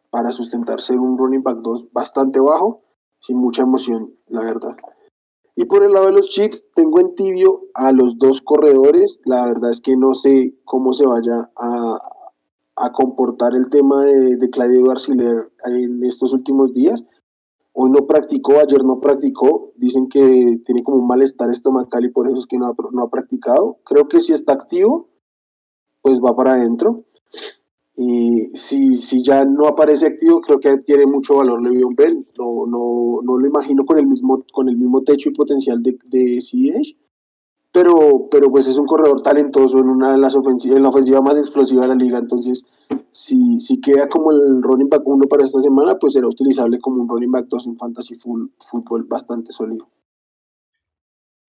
[0.10, 2.82] para sustentarse en un running back 2 bastante bajo,
[3.20, 4.78] sin mucha emoción, la verdad.
[5.58, 9.20] Y por el lado de los Chiefs, tengo en tibio a los dos corredores.
[9.26, 12.00] La verdad es que no sé cómo se vaya a,
[12.94, 17.04] comportar el tema de, de Claudio Garciller en estos últimos días.
[17.82, 19.72] Hoy no practicó, ayer no practicó.
[19.78, 23.78] Dicen que tiene como un malestar estomacal y por eso es que no ha, practicado.
[23.86, 25.08] Creo que si está activo,
[26.02, 27.06] pues va para adentro.
[27.96, 32.28] Y si, si ya no aparece activo, creo que tiene mucho valor Le'Veon Bell.
[32.38, 35.98] No, no, no lo imagino con el mismo, con el mismo techo y potencial de,
[36.08, 36.42] de
[37.72, 41.22] pero, pero pues es un corredor talentoso en una de las ofensivas, en la ofensiva
[41.22, 42.18] más explosiva de la liga.
[42.18, 42.64] Entonces,
[43.12, 47.02] si, si queda como el running back 1 para esta semana, pues será utilizable como
[47.02, 49.88] un running back 2 en fantasy full, fútbol bastante sólido.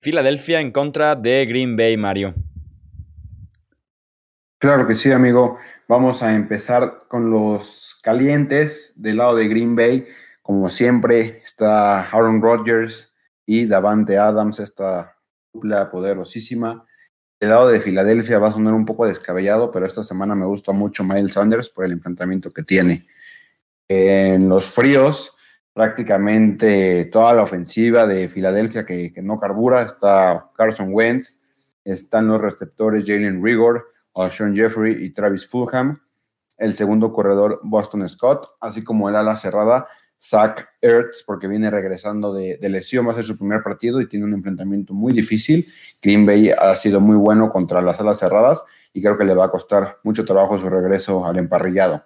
[0.01, 2.35] Filadelfia en contra de Green Bay, Mario.
[4.59, 5.57] Claro que sí, amigo.
[5.89, 10.07] Vamos a empezar con los calientes del lado de Green Bay.
[10.43, 13.13] Como siempre, está Aaron Rodgers
[13.47, 15.17] y Davante Adams, esta
[15.53, 16.85] dupla poderosísima.
[17.41, 20.73] Del lado de Filadelfia va a sonar un poco descabellado, pero esta semana me gusta
[20.73, 23.07] mucho Miles Sanders por el enfrentamiento que tiene.
[23.89, 25.37] En los fríos,
[25.73, 31.39] prácticamente toda la ofensiva de Filadelfia que, que no carbura, está Carson Wentz,
[31.85, 33.87] están los receptores Jalen Rigor,
[34.31, 35.99] sean Jeffrey y Travis Fulham,
[36.59, 39.89] el segundo corredor Boston Scott, así como el ala cerrada
[40.21, 44.27] Zach Ertz, porque viene regresando de, lesión, va a ser su primer partido y tiene
[44.27, 45.67] un enfrentamiento muy difícil.
[46.03, 48.61] Green Bay ha sido muy bueno contra las alas cerradas
[48.93, 52.05] y creo que le va a costar mucho trabajo su regreso al emparrillado.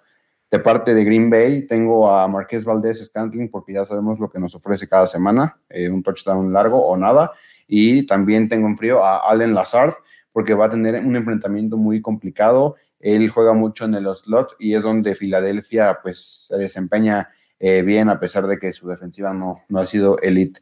[0.49, 4.39] De parte de Green Bay, tengo a Marqués Valdés Scantling, porque ya sabemos lo que
[4.39, 7.33] nos ofrece cada semana, eh, un touchdown largo o nada.
[7.67, 9.93] Y también tengo en frío a Allen Lazard,
[10.31, 12.75] porque va a tener un enfrentamiento muy complicado.
[12.99, 17.29] Él juega mucho en el slot y es donde Filadelfia pues se desempeña
[17.67, 20.61] eh, bien a pesar de que su defensiva no, no ha sido elite.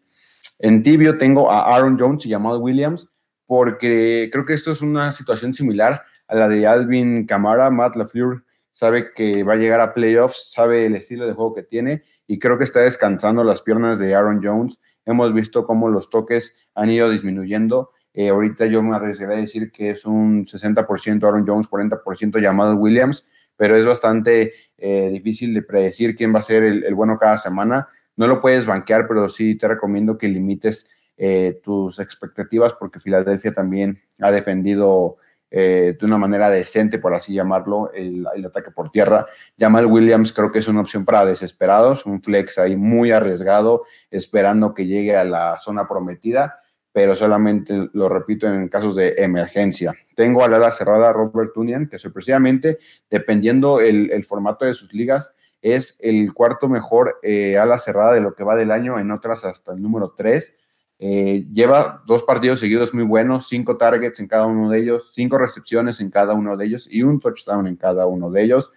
[0.60, 3.10] En tibio tengo a Aaron Jones y Jamal Williams
[3.46, 7.70] porque creo que esto es una situación similar a la de Alvin Kamara.
[7.70, 11.63] Matt LaFleur sabe que va a llegar a playoffs, sabe el estilo de juego que
[11.63, 14.80] tiene y creo que está descansando las piernas de Aaron Jones.
[15.06, 19.72] Hemos visto cómo los toques han ido disminuyendo eh, ahorita yo me arriesgaría a decir
[19.72, 24.54] que es un 60% Aaron Jones, 40% llamado Williams, pero es bastante
[24.86, 27.88] eh, difícil de predecir quién va a ser el, bueno cada semana.
[28.17, 33.54] No lo puedes banquear, pero sí te recomiendo que limites eh, tus expectativas porque Filadelfia
[33.54, 35.17] también ha defendido
[35.56, 39.28] de una manera decente, por así llamarlo, el, el, ataque por tierra.
[39.56, 44.74] Jamal Williams creo que es una opción para desesperados, un flex ahí muy arriesgado, esperando
[44.74, 46.62] que llegue a la zona prometida
[46.94, 49.94] pero solamente lo repito en casos de emergencia.
[50.16, 52.78] Tengo a la cerrada Robert Tunian, que sorpresivamente,
[53.10, 58.36] dependiendo el, formato de sus ligas, es el cuarto mejor eh, ala cerrada de lo
[58.36, 60.54] que va del año, en otras hasta el número 3.
[61.00, 65.40] Eh, lleva dos partidos seguidos muy buenos, cinco targets en cada uno de ellos, cinco
[65.40, 68.72] recepciones en cada uno de ellos y un touchdown en cada uno de ellos.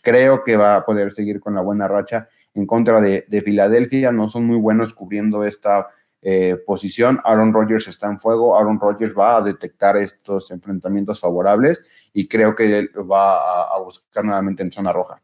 [0.00, 4.10] Creo que va a poder seguir con la buena racha en contra de Filadelfia.
[4.10, 5.88] No son muy buenos cubriendo esta
[6.30, 7.20] eh, posición.
[7.24, 8.58] Aaron Rodgers está en fuego.
[8.58, 14.26] Aaron Rodgers va a detectar estos enfrentamientos favorables y creo que él va a, buscar
[14.26, 15.22] nuevamente en zona roja.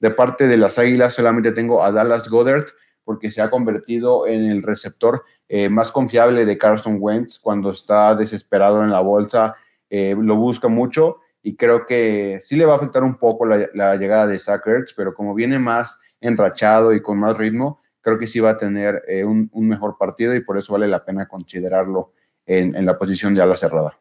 [0.00, 2.66] De parte de las Águilas solamente tengo a Dallas Goddard
[3.04, 8.16] porque se ha convertido en el receptor eh, más confiable de Carson Wentz cuando está
[8.16, 9.54] desesperado en la bolsa.
[9.88, 13.96] Eh, lo busca mucho y creo que sí le va a afectar un poco la,
[13.96, 14.62] llegada de Zach
[14.96, 19.02] pero como viene más enrachado y con más ritmo, creo que sí va a tener
[19.08, 22.12] eh, un, mejor partido y por eso vale la pena considerarlo
[22.46, 23.98] en, la posición de ala cerrada.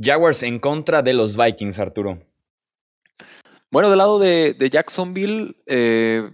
[0.00, 2.18] Jaguars en contra de los Vikings, Arturo.
[3.70, 6.28] Bueno, del lado de, Jacksonville, eh,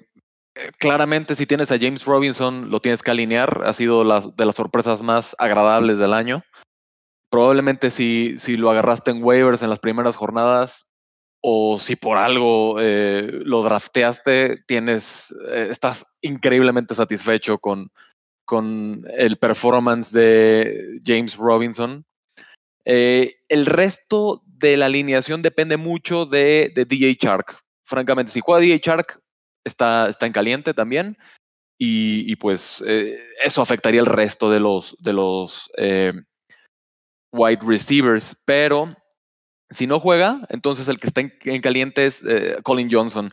[0.54, 3.62] eh, claramente si tienes a James Robinson, lo tienes que alinear.
[3.64, 6.42] Ha sido de las sorpresas más agradables del año.
[7.30, 10.86] Probablemente si, si lo agarraste en waivers en las primeras jornadas,
[11.46, 17.90] o si por algo eh, lo drafteaste, tienes, estás increíblemente satisfecho con,
[18.44, 22.04] con el performance de James Robinson.
[22.86, 27.58] Eh, el resto de la alineación depende mucho de, DJ Shark.
[27.84, 29.20] Francamente, si juega DJ Shark,
[29.64, 31.16] está, está en caliente también.
[31.76, 36.12] Y, pues eh, eso afectaría el resto de los, de los eh,
[37.32, 38.40] wide receivers.
[38.46, 38.96] Pero
[39.70, 42.22] si no juega, entonces el que está en, caliente es
[42.62, 43.32] Colin Johnson.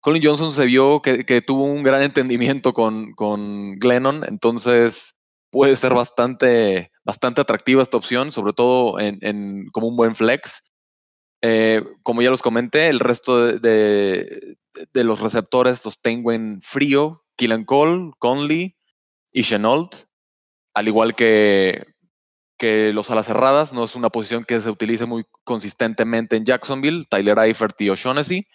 [0.00, 5.14] Colin Johnson se vio que, tuvo un gran entendimiento con, con Glennon, entonces
[5.50, 10.62] puede ser bastante, bastante atractiva esta opción, sobre todo en, como un buen flex.
[11.42, 14.56] Eh, como ya los comenté, el resto de,
[14.92, 17.24] los receptores los tengo en frío.
[17.36, 18.76] Killan Cole, Conley
[19.32, 19.94] y Chenault,
[20.74, 21.89] al igual que,
[22.60, 27.06] que los alas cerradas, no es una posición que se utilice muy consistentemente en Jacksonville,
[27.08, 28.46] Tyler Eifert y O'Shaughnessy.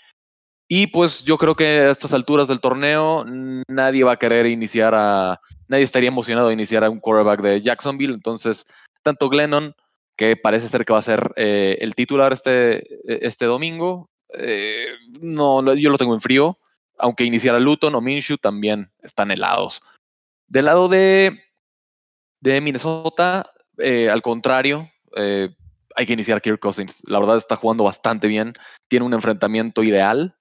[0.67, 3.25] Y pues yo creo que a estas alturas del torneo
[3.67, 7.61] nadie va a querer iniciar a, nadie estaría emocionado de iniciar a un quarterback de
[7.61, 8.13] Jacksonville.
[8.13, 8.67] Entonces,
[9.01, 9.73] tanto Glennon,
[10.15, 12.85] que parece ser que va a ser eh, el titular este,
[13.25, 14.89] este domingo, eh,
[15.19, 16.59] no, yo lo tengo en frío.
[16.99, 19.81] Aunque iniciara Luton o Minshew también están helados.
[20.47, 21.41] Del lado de,
[22.39, 24.89] de Minnesota, eh, al contrario,
[25.95, 27.01] hay que iniciar Kirk Cousins.
[27.07, 28.53] La verdad está jugando bastante bien.
[28.89, 30.35] Tiene un enfrentamiento ideal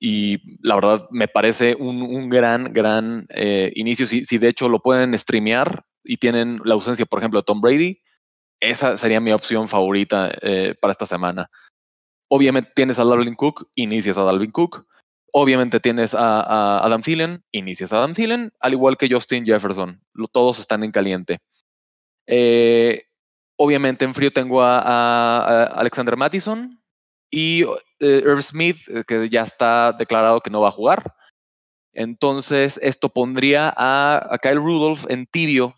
[0.00, 4.06] y la verdad me parece un, gran, gran eh, inicio.
[4.06, 7.60] Si, si, de hecho lo pueden streamear y tienen la ausencia, por ejemplo, de Tom
[7.60, 8.00] Brady,
[8.60, 11.50] esa sería mi opción favorita eh, para esta semana.
[12.28, 14.86] Obviamente tienes a Dalvin Cook, inicias a Dalvin Cook.
[15.32, 20.02] Obviamente tienes a, Adam Thielen, inicias a Adam Thielen, al igual que Justin Jefferson.
[20.32, 21.40] todos están en caliente.
[22.32, 23.06] Eh,
[23.56, 26.80] obviamente en frío tengo a Alexander Mattison,
[27.30, 27.62] y
[28.00, 31.14] eh, Irv Smith, eh, que ya está declarado que no va a jugar.
[31.92, 35.76] Entonces, esto pondría a, Kyle Rudolph en tibio.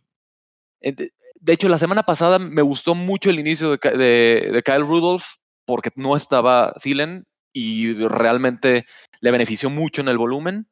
[0.81, 5.25] De hecho, la semana pasada me gustó mucho el inicio de, Kyle Rudolph
[5.65, 8.87] porque no estaba Thielen y realmente
[9.21, 10.69] le benefició mucho en el volumen.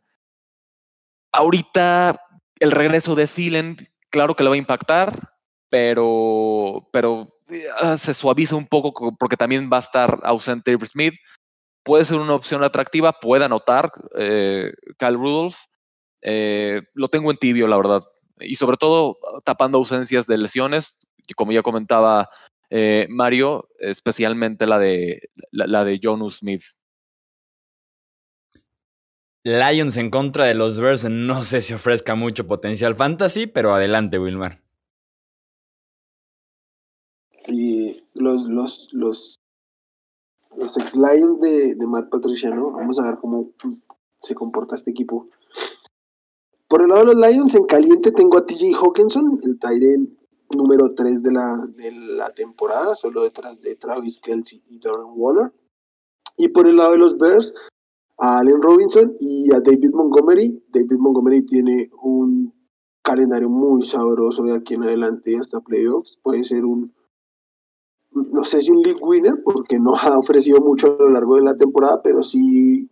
[1.32, 2.20] Ahorita
[2.58, 3.76] el regreso de Thielen,
[4.10, 5.32] claro que le va a impactar,
[5.70, 7.40] pero, pero
[7.80, 11.14] Ah, se suaviza un poco porque también va a estar ausente Irv Smith.
[11.82, 15.56] Puede ser una opción atractiva, puede anotar eh, Rudolph.
[16.22, 18.02] Eh, lo tengo en tibio, la verdad.
[18.38, 20.98] Y sobre todo tapando ausencias de lesiones,
[21.36, 22.28] como ya comentaba
[22.70, 26.62] eh, Mario, especialmente la de, la, de Jonu Smith.
[29.42, 34.18] Lions en contra de los Bears, no sé si ofrezca mucho potencial fantasy, pero adelante,
[34.18, 34.60] Wilmar.
[37.46, 39.40] Y los, los, los,
[40.56, 42.72] los ex Lions de, de Matt Patricia, ¿no?
[42.72, 43.50] Vamos a ver cómo
[44.20, 45.28] se comporta este equipo.
[46.68, 50.16] Por el lado de los Lions, en caliente tengo a TJ Hawkinson, el Tyren
[50.56, 55.52] número 3 de la, de la temporada, solo detrás de Travis Kelsey y Darren Waller.
[56.36, 57.52] Y por el lado de los Bears,
[58.20, 60.62] a Allen Robinson y a David Montgomery.
[60.68, 62.52] David Montgomery tiene un
[63.02, 66.18] calendario muy sabroso de aquí en adelante hasta playoffs.
[66.22, 66.92] Puede ser un,
[68.12, 71.42] no sé si un league winner, porque no ha ofrecido mucho a lo largo de
[71.42, 72.88] la temporada, pero sí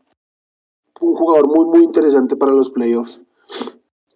[1.01, 3.21] un jugador muy, muy interesante para los playoffs.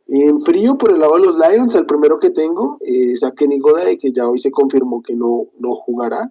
[0.09, 3.59] En frío, por el lado de los Lions, el primero que tengo es a Kenny
[3.59, 6.31] Goday, que ya hoy se confirmó que no, no jugará.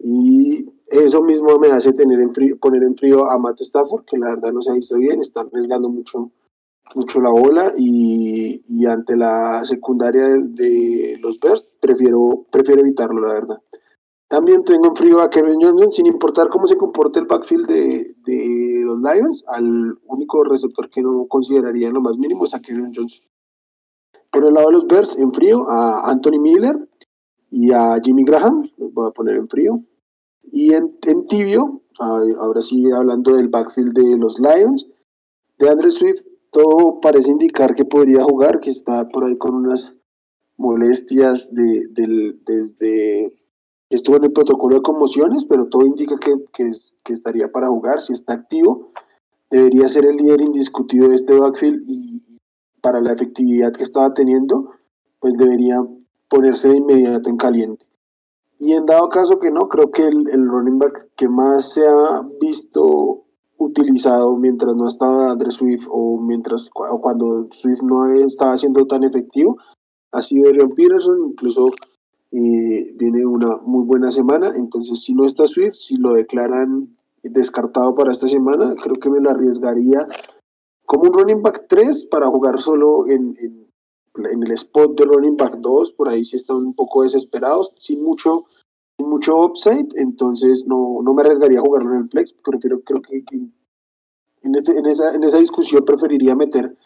[0.00, 4.18] Y eso mismo me hace tener en frío, poner en frío a Matt Stafford, que
[4.18, 6.30] la verdad no se ha visto bien, está arriesgando mucho
[6.94, 13.34] mucho la bola y, y ante la secundaria de, los Bears prefiero, prefiero evitarlo, la
[13.34, 13.62] verdad.
[14.28, 18.14] También tengo en frío a Kevin Johnson, sin importar cómo se comporte el backfield de,
[18.26, 22.60] de los Lions, al único receptor que no consideraría en lo más mínimo es a
[22.60, 23.24] Kevin Johnson.
[24.30, 26.88] Por el lado de los Bears, en frío, a Anthony Miller
[27.50, 29.82] y a Jimmy Graham, los voy a poner en frío.
[30.52, 34.86] Y en, en tibio, ahora sí hablando del backfield de los Lions,
[35.58, 39.94] de Andre Swift todo parece indicar que podría jugar, que está por ahí con unas
[40.58, 41.88] molestias de,
[42.44, 43.32] desde
[43.88, 48.02] que estuvo en el protocolo de conmociones, pero todo indica que, que, estaría para jugar,
[48.02, 48.90] si está activo,
[49.50, 52.38] debería ser el líder indiscutido de este backfield y
[52.82, 54.72] para la efectividad que estaba teniendo,
[55.20, 55.76] pues debería
[56.28, 57.86] ponerse de inmediato en caliente.
[58.58, 61.86] Y en dado caso que no, creo que el, el running back que más se
[61.86, 63.24] ha visto
[63.56, 69.04] utilizado mientras no estaba Andre Swift o mientras o cuando Swift no estaba siendo tan
[69.04, 69.56] efectivo
[70.22, 71.70] sido Adrian Peterson, incluso
[72.30, 77.94] eh, viene una muy buena semana, entonces si no está Swift, si lo declaran descartado
[77.94, 80.06] para esta semana, creo que me lo arriesgaría
[80.86, 85.58] como un running back 3 para jugar solo en, en, el spot de running back
[85.58, 88.46] 2, por ahí sí están un poco desesperados, sin mucho,
[88.96, 92.80] sin mucho upside, entonces no, no me arriesgaría a jugarlo en el flex, pero creo,
[92.80, 93.22] creo que,
[94.42, 96.76] en, este, en, esa, en esa discusión preferiría meter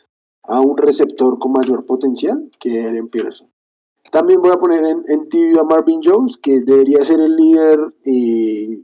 [0.45, 3.49] a un receptor con mayor potencial que Aaron Peterson.
[4.11, 7.95] También voy a poner en, en tibio a Marvin Jones, que debería ser el líder
[8.05, 8.83] eh,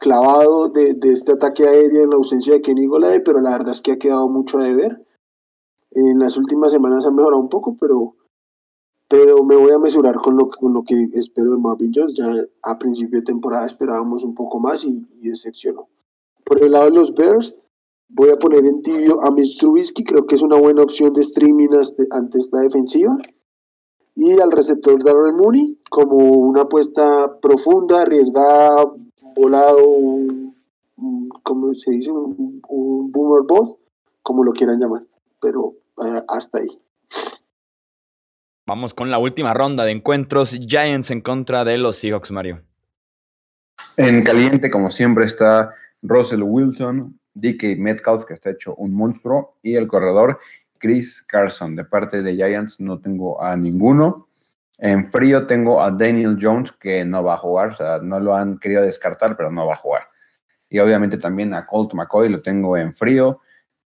[0.00, 3.82] clavado de, este ataque aéreo en la ausencia de Kenny Golay, pero la verdad es
[3.82, 5.04] que ha quedado mucho a deber.
[5.92, 8.16] En las últimas semanas ha mejorado un poco, pero,
[9.08, 12.14] pero me voy a mesurar con lo, con lo que espero de Marvin Jones.
[12.14, 12.32] Ya
[12.62, 15.88] a principio de temporada esperábamos un poco más y, y decepcionó.
[16.44, 17.54] Por el lado de los Bears,
[18.10, 21.22] voy a poner en tibio a Mitch Trubisky, creo que es una buena opción de
[21.22, 21.68] streaming
[22.10, 23.16] ante esta defensiva.
[24.16, 28.86] Y al receptor Darren Mooney, como una apuesta profunda, arriesgada,
[29.34, 30.54] volado, un,
[31.42, 32.10] ¿cómo se dice?
[32.10, 32.60] Un,
[33.12, 33.76] boomer ball,
[34.22, 35.02] como lo quieran llamar,
[35.40, 36.78] pero eh, hasta ahí.
[38.66, 42.62] Vamos con la última ronda de encuentros Giants en contra de los Seahawks, Mario.
[43.96, 49.76] En caliente, como siempre, está Russell Wilson, DK Metcalf, que está hecho un monstruo, y
[49.76, 50.38] el corredor
[50.78, 51.76] Chris Carson.
[51.76, 54.28] De parte de Giants no tengo a ninguno.
[54.78, 58.34] En frío tengo a Daniel Jones, que no va a jugar, o sea, no lo
[58.34, 60.04] han querido descartar, pero no va a jugar.
[60.70, 63.40] Y obviamente también a Colt McCoy lo tengo en frío.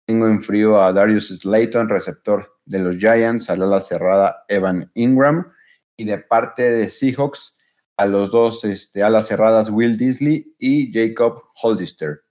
[0.06, 5.50] Tengo en frío a Darius Slayton, receptor de los Giants, a la cerrada Evan Ingram.
[5.96, 7.56] Y de parte de Seahawks,
[7.96, 12.23] a los dos este, alas cerradas Will Disley y Jacob Holdister.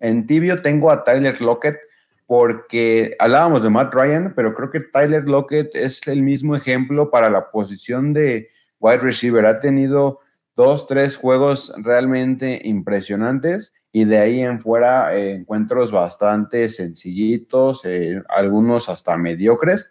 [0.00, 1.78] En tibio tengo a Tyler Lockett
[2.26, 7.30] porque hablábamos de Matt Ryan, pero creo que Tyler Lockett es el mismo ejemplo para
[7.30, 9.46] la posición de wide receiver.
[9.46, 10.20] Ha tenido
[10.54, 18.22] dos, tres juegos realmente impresionantes y de ahí en fuera eh, encuentros bastante sencillitos, eh,
[18.28, 19.90] algunos hasta mediocres.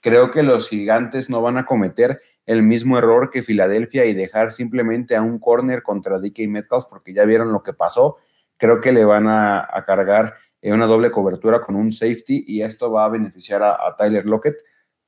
[0.00, 4.52] Creo que los gigantes no van a cometer el mismo error que Filadelfia y dejar
[4.52, 8.16] simplemente a un corner contra DK Metcalf porque ya vieron lo que pasó.
[8.56, 10.34] Creo que le van a cargar
[10.64, 14.56] eh, una doble cobertura con un safety y esto va a beneficiar a, Tyler Lockett.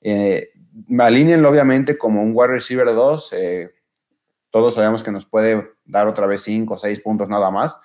[0.03, 0.51] Eh,
[0.99, 3.33] alínenlo obviamente como un wide receiver 2.
[3.33, 3.71] Eh,
[4.51, 7.79] todos sabemos que nos puede dar otra vez 5 o 6 puntos nada más,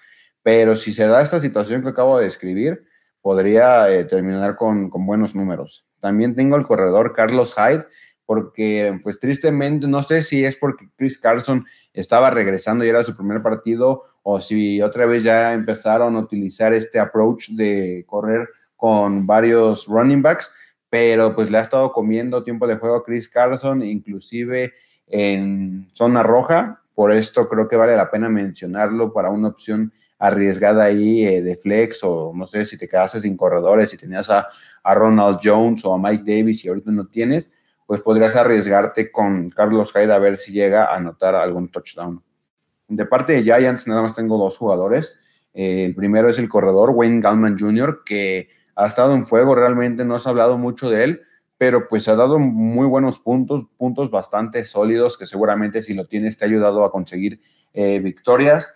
[0.43, 2.84] pero si se da esta situación que acabo de describir,
[3.22, 5.88] podría eh, terminar con, con buenos números.
[6.01, 7.86] También tengo el corredor Carlos Hyde,
[8.26, 13.16] porque pues tristemente no sé si es porque Chris Carson estaba regresando y era su
[13.16, 19.26] primer partido o si otra vez ya empezaron a utilizar este approach de correr con
[19.28, 20.52] varios running backs,
[20.90, 24.74] pero pues le ha estado comiendo tiempo de juego a Chris Carson, inclusive
[25.08, 30.84] en zona roja, por esto creo que vale la pena mencionarlo para una opción arriesgada
[30.84, 34.48] ahí eh, de flex o no sé si te quedaste sin corredores, si tenías a,
[34.84, 37.50] a Ronald Jones o a Mike Davis y ahorita no tienes,
[37.88, 42.24] pues podrías arriesgarte con Carlos Hyde a ver si llega a anotar algún touchdown.
[42.92, 45.18] De parte de Giants, nada más tengo dos jugadores.
[45.54, 50.04] Eh, el primero es el corredor Wayne Gallman Jr., que ha estado en fuego, realmente
[50.04, 51.22] no se ha hablado mucho de él,
[51.58, 56.38] pero pues ha dado muy buenos puntos, puntos bastante sólidos que seguramente si lo tienes
[56.38, 57.39] te ha ayudado a conseguir
[57.74, 58.74] eh, victorias.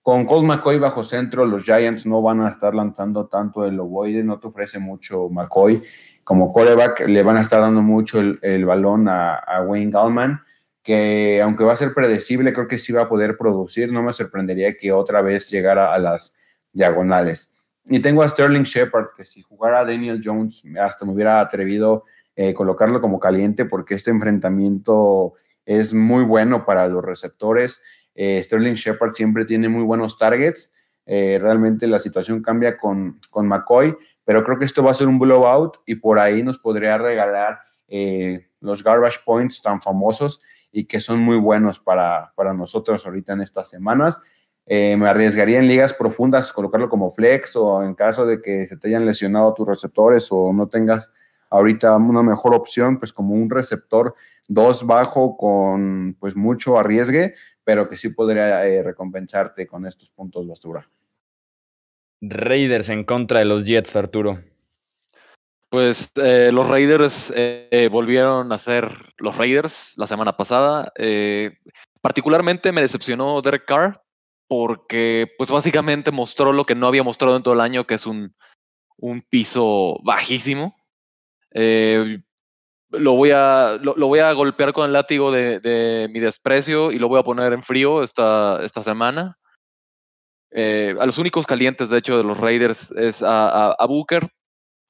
[0.00, 4.24] Con Colt McCoy bajo centro, los Giants no van a estar lanzando tanto el ovoide,
[4.24, 5.82] no te ofrece mucho McCoy
[6.26, 10.42] como coreback le van a estar dando mucho el, balón a, Wayne Gallman,
[10.86, 13.92] que aunque va a ser predecible, creo que sí va a poder producir.
[13.92, 16.32] No me sorprendería que otra vez llegara a las
[16.72, 17.50] diagonales.
[17.86, 22.04] Y tengo a Sterling Shepard, que si jugara Daniel Jones, hasta me hubiera atrevido
[22.36, 25.34] eh, colocarlo como caliente, porque este enfrentamiento
[25.64, 27.80] es muy bueno para los receptores.
[28.14, 30.70] Eh, Sterling Shepard siempre tiene muy buenos targets.
[31.04, 35.08] Eh, realmente la situación cambia con, con McCoy, pero creo que esto va a ser
[35.08, 37.58] un blowout y por ahí nos podría regalar
[37.88, 40.40] eh, los garbage points tan famosos
[40.76, 44.20] y que son muy buenos para, nosotros ahorita en estas semanas.
[44.66, 48.76] Eh, me arriesgaría en ligas profundas colocarlo como flex o en caso de que se
[48.76, 51.08] te hayan lesionado tus receptores o no tengas
[51.48, 54.14] ahorita una mejor opción, pues como un receptor
[54.48, 60.46] dos bajo con pues mucho arriesgue, pero que sí podría eh, recompensarte con estos puntos
[60.46, 60.86] basura.
[62.20, 64.40] Raiders en contra de los Jets, Arturo.
[65.76, 70.90] Pues eh, los Raiders eh, volvieron a ser los Raiders la semana pasada.
[70.96, 71.58] Eh,
[72.00, 74.02] particularmente me decepcionó Derek Carr
[74.48, 78.06] porque pues básicamente mostró lo que no había mostrado en todo el año, que es
[78.06, 78.34] un,
[78.96, 80.74] un piso bajísimo.
[81.52, 87.08] lo, voy a, lo, voy a golpear con el látigo de, mi desprecio y lo
[87.08, 89.36] voy a poner en frío esta, esta semana.
[90.54, 94.30] a los únicos calientes, de hecho, de los Raiders es a, a Booker,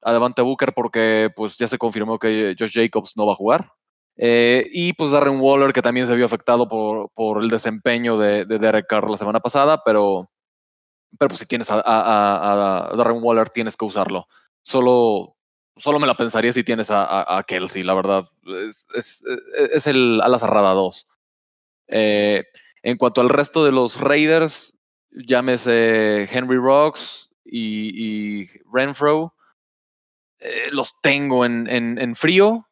[0.01, 3.71] a Booker porque pues ya se confirmó que Josh Jacobs no va a jugar.
[4.17, 8.45] Eh, y pues Darren Waller, que también se vio afectado por, por el desempeño de,
[8.45, 10.31] de, Derek Carr la semana pasada, pero,
[11.19, 14.27] pero pues si tienes a, a, Darren Waller, tienes que usarlo.
[14.63, 15.35] Solo,
[15.75, 18.25] solo me la pensaría si tienes a, Kelsey, la verdad.
[18.67, 19.23] Es, es,
[19.71, 21.07] es el a la cerrada 2.
[21.89, 22.43] Eh,
[22.81, 24.79] en cuanto al resto de los Raiders,
[25.11, 29.36] llámese Henry Rocks y, y Renfro,
[30.39, 32.67] eh, los tengo en, en, frío.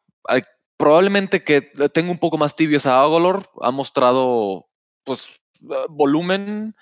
[0.76, 1.62] probablemente que
[1.92, 3.48] tengo un poco más tibios a Agolor.
[3.60, 4.68] Ha mostrado,
[5.04, 5.26] pues,
[5.62, 6.74] eh, volumen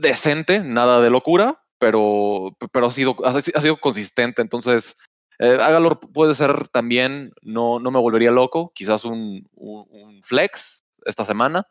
[0.00, 4.42] decente, nada de locura, pero, pero ha, sido, ha, sido consistente.
[4.42, 4.96] Entonces,
[5.38, 11.24] eh, Agalor puede ser también, no, no me volvería loco, quizás un, un, flex esta
[11.24, 11.66] semana.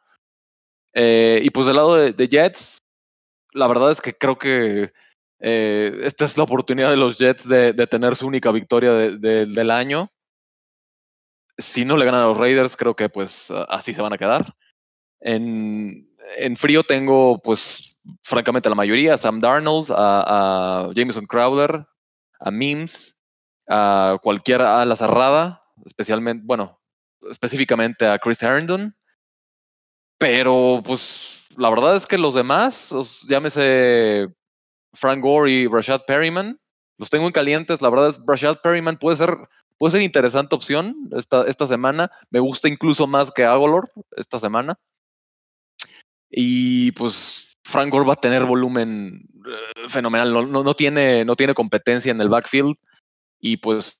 [0.93, 2.79] y pues del lado de, Jets,
[3.53, 4.91] la verdad es que creo que
[5.39, 10.09] eh, esta es la oportunidad de los Jets de, tener su única victoria del año.
[11.57, 14.55] Si no le ganan a los Raiders, creo que pues así se van a quedar.
[15.19, 16.07] En,
[16.55, 21.85] frío tengo pues francamente la mayoría, a Sam Darnold, a, Jameson Crowder,
[22.39, 23.17] a Mims,
[23.67, 26.81] a cualquier ala cerrada, especialmente, bueno,
[27.29, 28.95] específicamente a Chris Herndon.
[30.17, 32.93] Pero pues la verdad es que los demás,
[33.27, 34.29] llámese
[34.93, 36.59] Frank Gore y Rashad Perryman.
[36.97, 37.81] Los tengo en calientes.
[37.81, 39.37] La verdad, Rashad Perryman puede ser,
[39.77, 42.11] puede ser interesante opción esta, esta semana.
[42.29, 44.79] Me gusta incluso más que Agolor esta semana.
[46.29, 50.31] Y pues Frank Gore va a tener volumen eh, fenomenal.
[50.31, 52.75] No, no, tiene, no tiene competencia en el backfield.
[53.39, 53.99] Y pues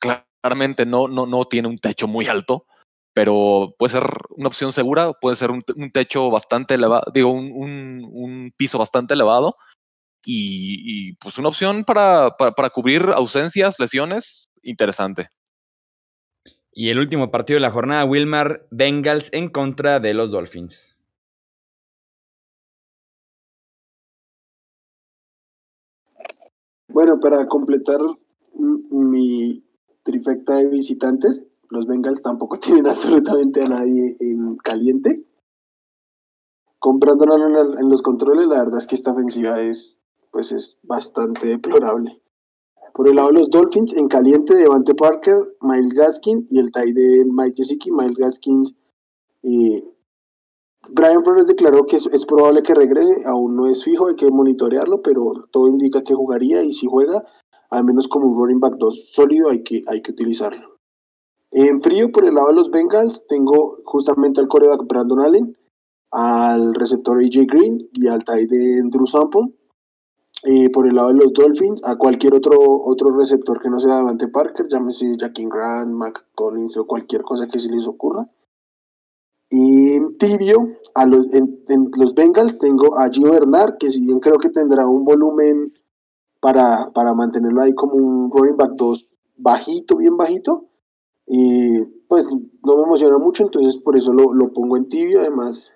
[0.00, 2.66] claramente no, no, no tiene un techo muy alto
[3.14, 5.62] pero puede ser una opción segura, puede ser un,
[5.92, 7.52] techo bastante elevado, digo, un,
[8.12, 9.56] un, piso bastante elevado
[10.26, 15.28] y, pues una opción para, para, cubrir ausencias, lesiones, interesante.
[16.72, 20.96] Y el último partido de la jornada, Wilmar Bengals en contra de los Dolphins.
[26.88, 27.98] Bueno, para completar
[28.54, 29.64] mi
[30.04, 35.24] trifecta de visitantes, los Bengals tampoco tienen absolutamente a nadie en caliente.
[36.78, 39.98] Comprándolo en los controles, la verdad es que esta ofensiva es
[40.34, 42.20] pues es bastante deplorable.
[42.92, 46.92] Por el lado de los Dolphins, en caliente, Devante Parker, Miles Gaskin y el tie
[46.92, 48.74] de Mike Gesicki, Miles Gaskins.
[49.44, 49.82] Eh,
[50.88, 55.02] Brian Flores declaró que es, probable que regrese, aún no es fijo, hay que monitorearlo,
[55.02, 57.24] pero todo indica que jugaría y si juega,
[57.70, 60.78] al menos como un running back 2 sólido, hay que, hay que utilizarlo.
[61.52, 65.56] En frío, por el lado de los Bengals, tengo justamente al coreback Brandon Allen,
[66.10, 69.54] al receptor AJ Green y al tight de Andrew Sample
[70.72, 74.28] por el lado de los Dolphins, a cualquier otro, otro receptor que no sea Davante
[74.28, 78.28] Parker, llámese Jackie Grant, Mac Collins o cualquier cosa que se les ocurra.
[79.48, 84.20] Y en tibio, a los, en, los Bengals tengo a Gio Bernard, que si bien
[84.20, 85.72] creo que tendrá un volumen
[86.40, 90.66] para, para mantenerlo ahí como un running back 2 bajito, bien bajito,
[91.26, 92.26] y pues
[92.64, 95.20] no me emociona mucho, entonces por eso lo, lo pongo en tibio.
[95.20, 95.72] Además,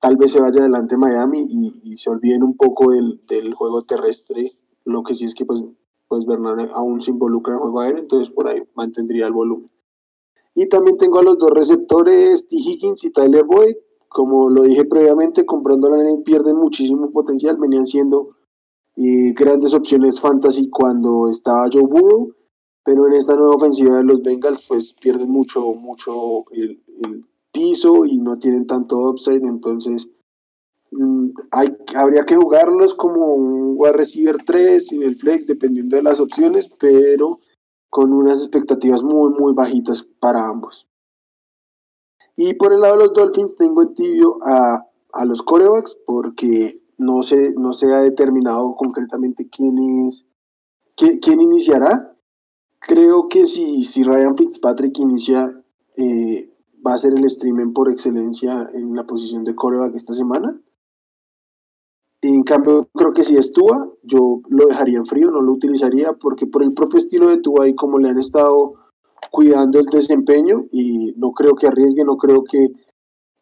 [0.00, 4.56] tal vez se vaya adelante Miami y, se olviden un poco del, juego terrestre.
[4.84, 5.62] Lo que sí es que pues,
[6.06, 9.70] pues Bernard aún se involucra en el juego aéreo, entonces por ahí mantendría el volumen.
[10.54, 12.56] Y también tengo a los dos receptores, T.
[12.56, 13.76] Higgins y Tyler Boyd.
[14.08, 18.30] Como lo dije previamente, comprando la pierden muchísimo potencial, venían siendo
[18.96, 22.32] eh, grandes opciones fantasy cuando estaba Joe Burrow,
[22.84, 26.82] pero en esta nueva ofensiva de los Bengals pues pierden mucho, mucho el
[27.52, 30.08] piso y no tienen tanto upside, entonces
[30.90, 36.02] mm, hay, habría que jugarlos como un wide receiver 3 en el flex, dependiendo de
[36.02, 37.40] las opciones, pero
[37.90, 40.86] con unas expectativas muy, muy bajitas para ambos.
[42.36, 46.80] Y por el lado de los Dolphins tengo en tibio a, a los corebacks porque
[46.98, 50.26] no se, no se ha determinado concretamente quién es,
[50.96, 52.14] quién, iniciará.
[52.80, 55.62] Creo que si, si Ryan Fitzpatrick inicia,
[55.96, 56.50] eh,
[56.86, 60.60] va a ser el streaming por excelencia en la posición de coreback esta semana.
[62.20, 66.12] En cambio, creo que si es Tua, yo lo dejaría en frío, no lo utilizaría,
[66.14, 68.74] porque por el propio estilo de Tua y como le han estado
[69.30, 72.68] cuidando el desempeño, y no creo que arriesgue, no creo que,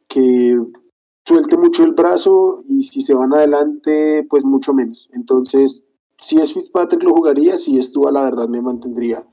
[0.08, 0.60] que
[1.26, 5.08] suelte mucho el brazo, y si se van adelante, pues mucho menos.
[5.12, 5.82] Entonces,
[6.18, 9.26] si es Fitzpatrick lo jugaría, si es Tua, la verdad me mantendría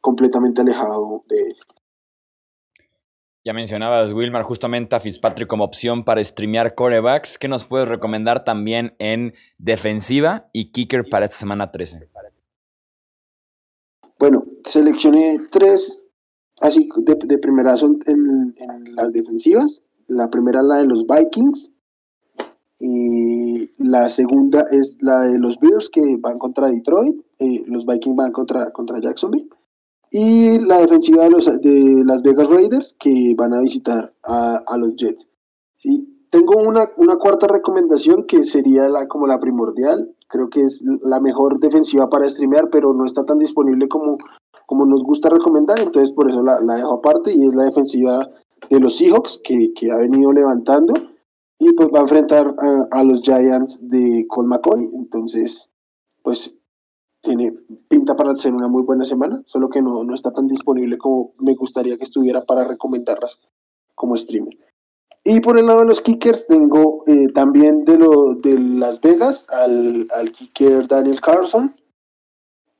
[0.00, 1.56] completamente alejado de él.
[3.42, 7.38] Ya mencionabas, Wilmar, justamente a Fitzpatrick como opción para streamear corebacks.
[7.38, 12.10] ¿Qué nos puedes recomendar también en defensiva y kicker para esta semana 13?
[14.18, 16.02] Bueno, seleccioné tres
[16.60, 17.40] así de, de
[18.06, 19.82] en, en, las defensivas.
[20.06, 21.72] La primera la de los Vikings.
[22.78, 27.16] Y la segunda es la de los Bears que van contra Detroit.
[27.38, 29.48] Eh, los Vikings van contra, contra Jacksonville
[30.10, 34.76] y la defensiva de, los, de Las Vegas Raiders que van a visitar a, a
[34.76, 35.28] los Jets.
[35.78, 36.06] ¿sí?
[36.30, 41.20] Tengo una, una, cuarta recomendación que sería la, como la primordial, creo que es la
[41.20, 44.18] mejor defensiva para streamear, pero no está tan disponible como,
[44.66, 48.28] como nos gusta recomendar, entonces por eso la, la dejo aparte y es la defensiva
[48.68, 50.92] de los Seahawks que, que ha venido levantando
[51.58, 55.68] y pues va a enfrentar a, a los Giants de Cole McCoy, entonces
[56.22, 56.54] pues
[57.22, 57.52] tiene
[57.88, 61.32] pinta para ser una muy buena semana, solo que no, no está tan disponible como
[61.38, 63.38] me gustaría que estuviera para recomendarlas
[63.94, 64.56] como streamer.
[65.22, 69.46] Y por el lado de los kickers, tengo eh, también de, lo, de Las Vegas
[69.50, 71.76] al, al kicker Daniel Carlson,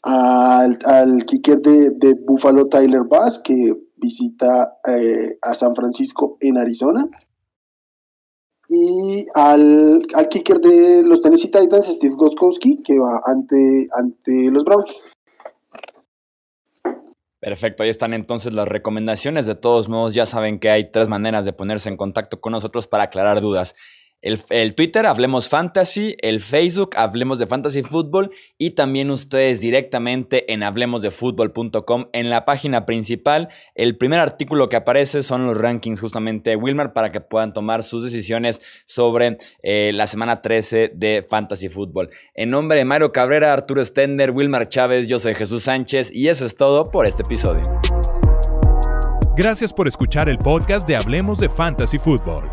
[0.03, 6.57] al, al kicker de, de, Buffalo Tyler Bass, que visita eh, a San Francisco en
[6.57, 7.07] Arizona,
[8.71, 14.64] y al, al kicker de los Tennessee Titans, Steve Goskowski, que va ante, ante los
[14.64, 15.03] Browns.
[17.41, 19.47] Perfecto, ahí están entonces las recomendaciones.
[19.47, 22.87] De todos modos, ya saben que hay tres maneras de ponerse en contacto con nosotros
[22.87, 23.75] para aclarar dudas.
[24.23, 30.62] El, Twitter, Hablemos Fantasy, el Facebook, Hablemos de Fantasy Fútbol y también ustedes directamente en
[30.62, 33.49] hablemosdefutbol.com en la página principal.
[33.75, 37.83] El primer artículo que aparece son los rankings justamente de Wilmer para que puedan tomar
[37.83, 42.11] sus decisiones sobre eh, la semana 13 de Fantasy Fútbol.
[42.35, 46.45] En nombre de Mario Cabrera, Arturo Stender, Wilmar Chávez, yo soy Jesús Sánchez y eso
[46.45, 47.62] es todo por este episodio.
[49.35, 52.53] Gracias por escuchar el podcast de Hablemos de Fantasy Fútbol.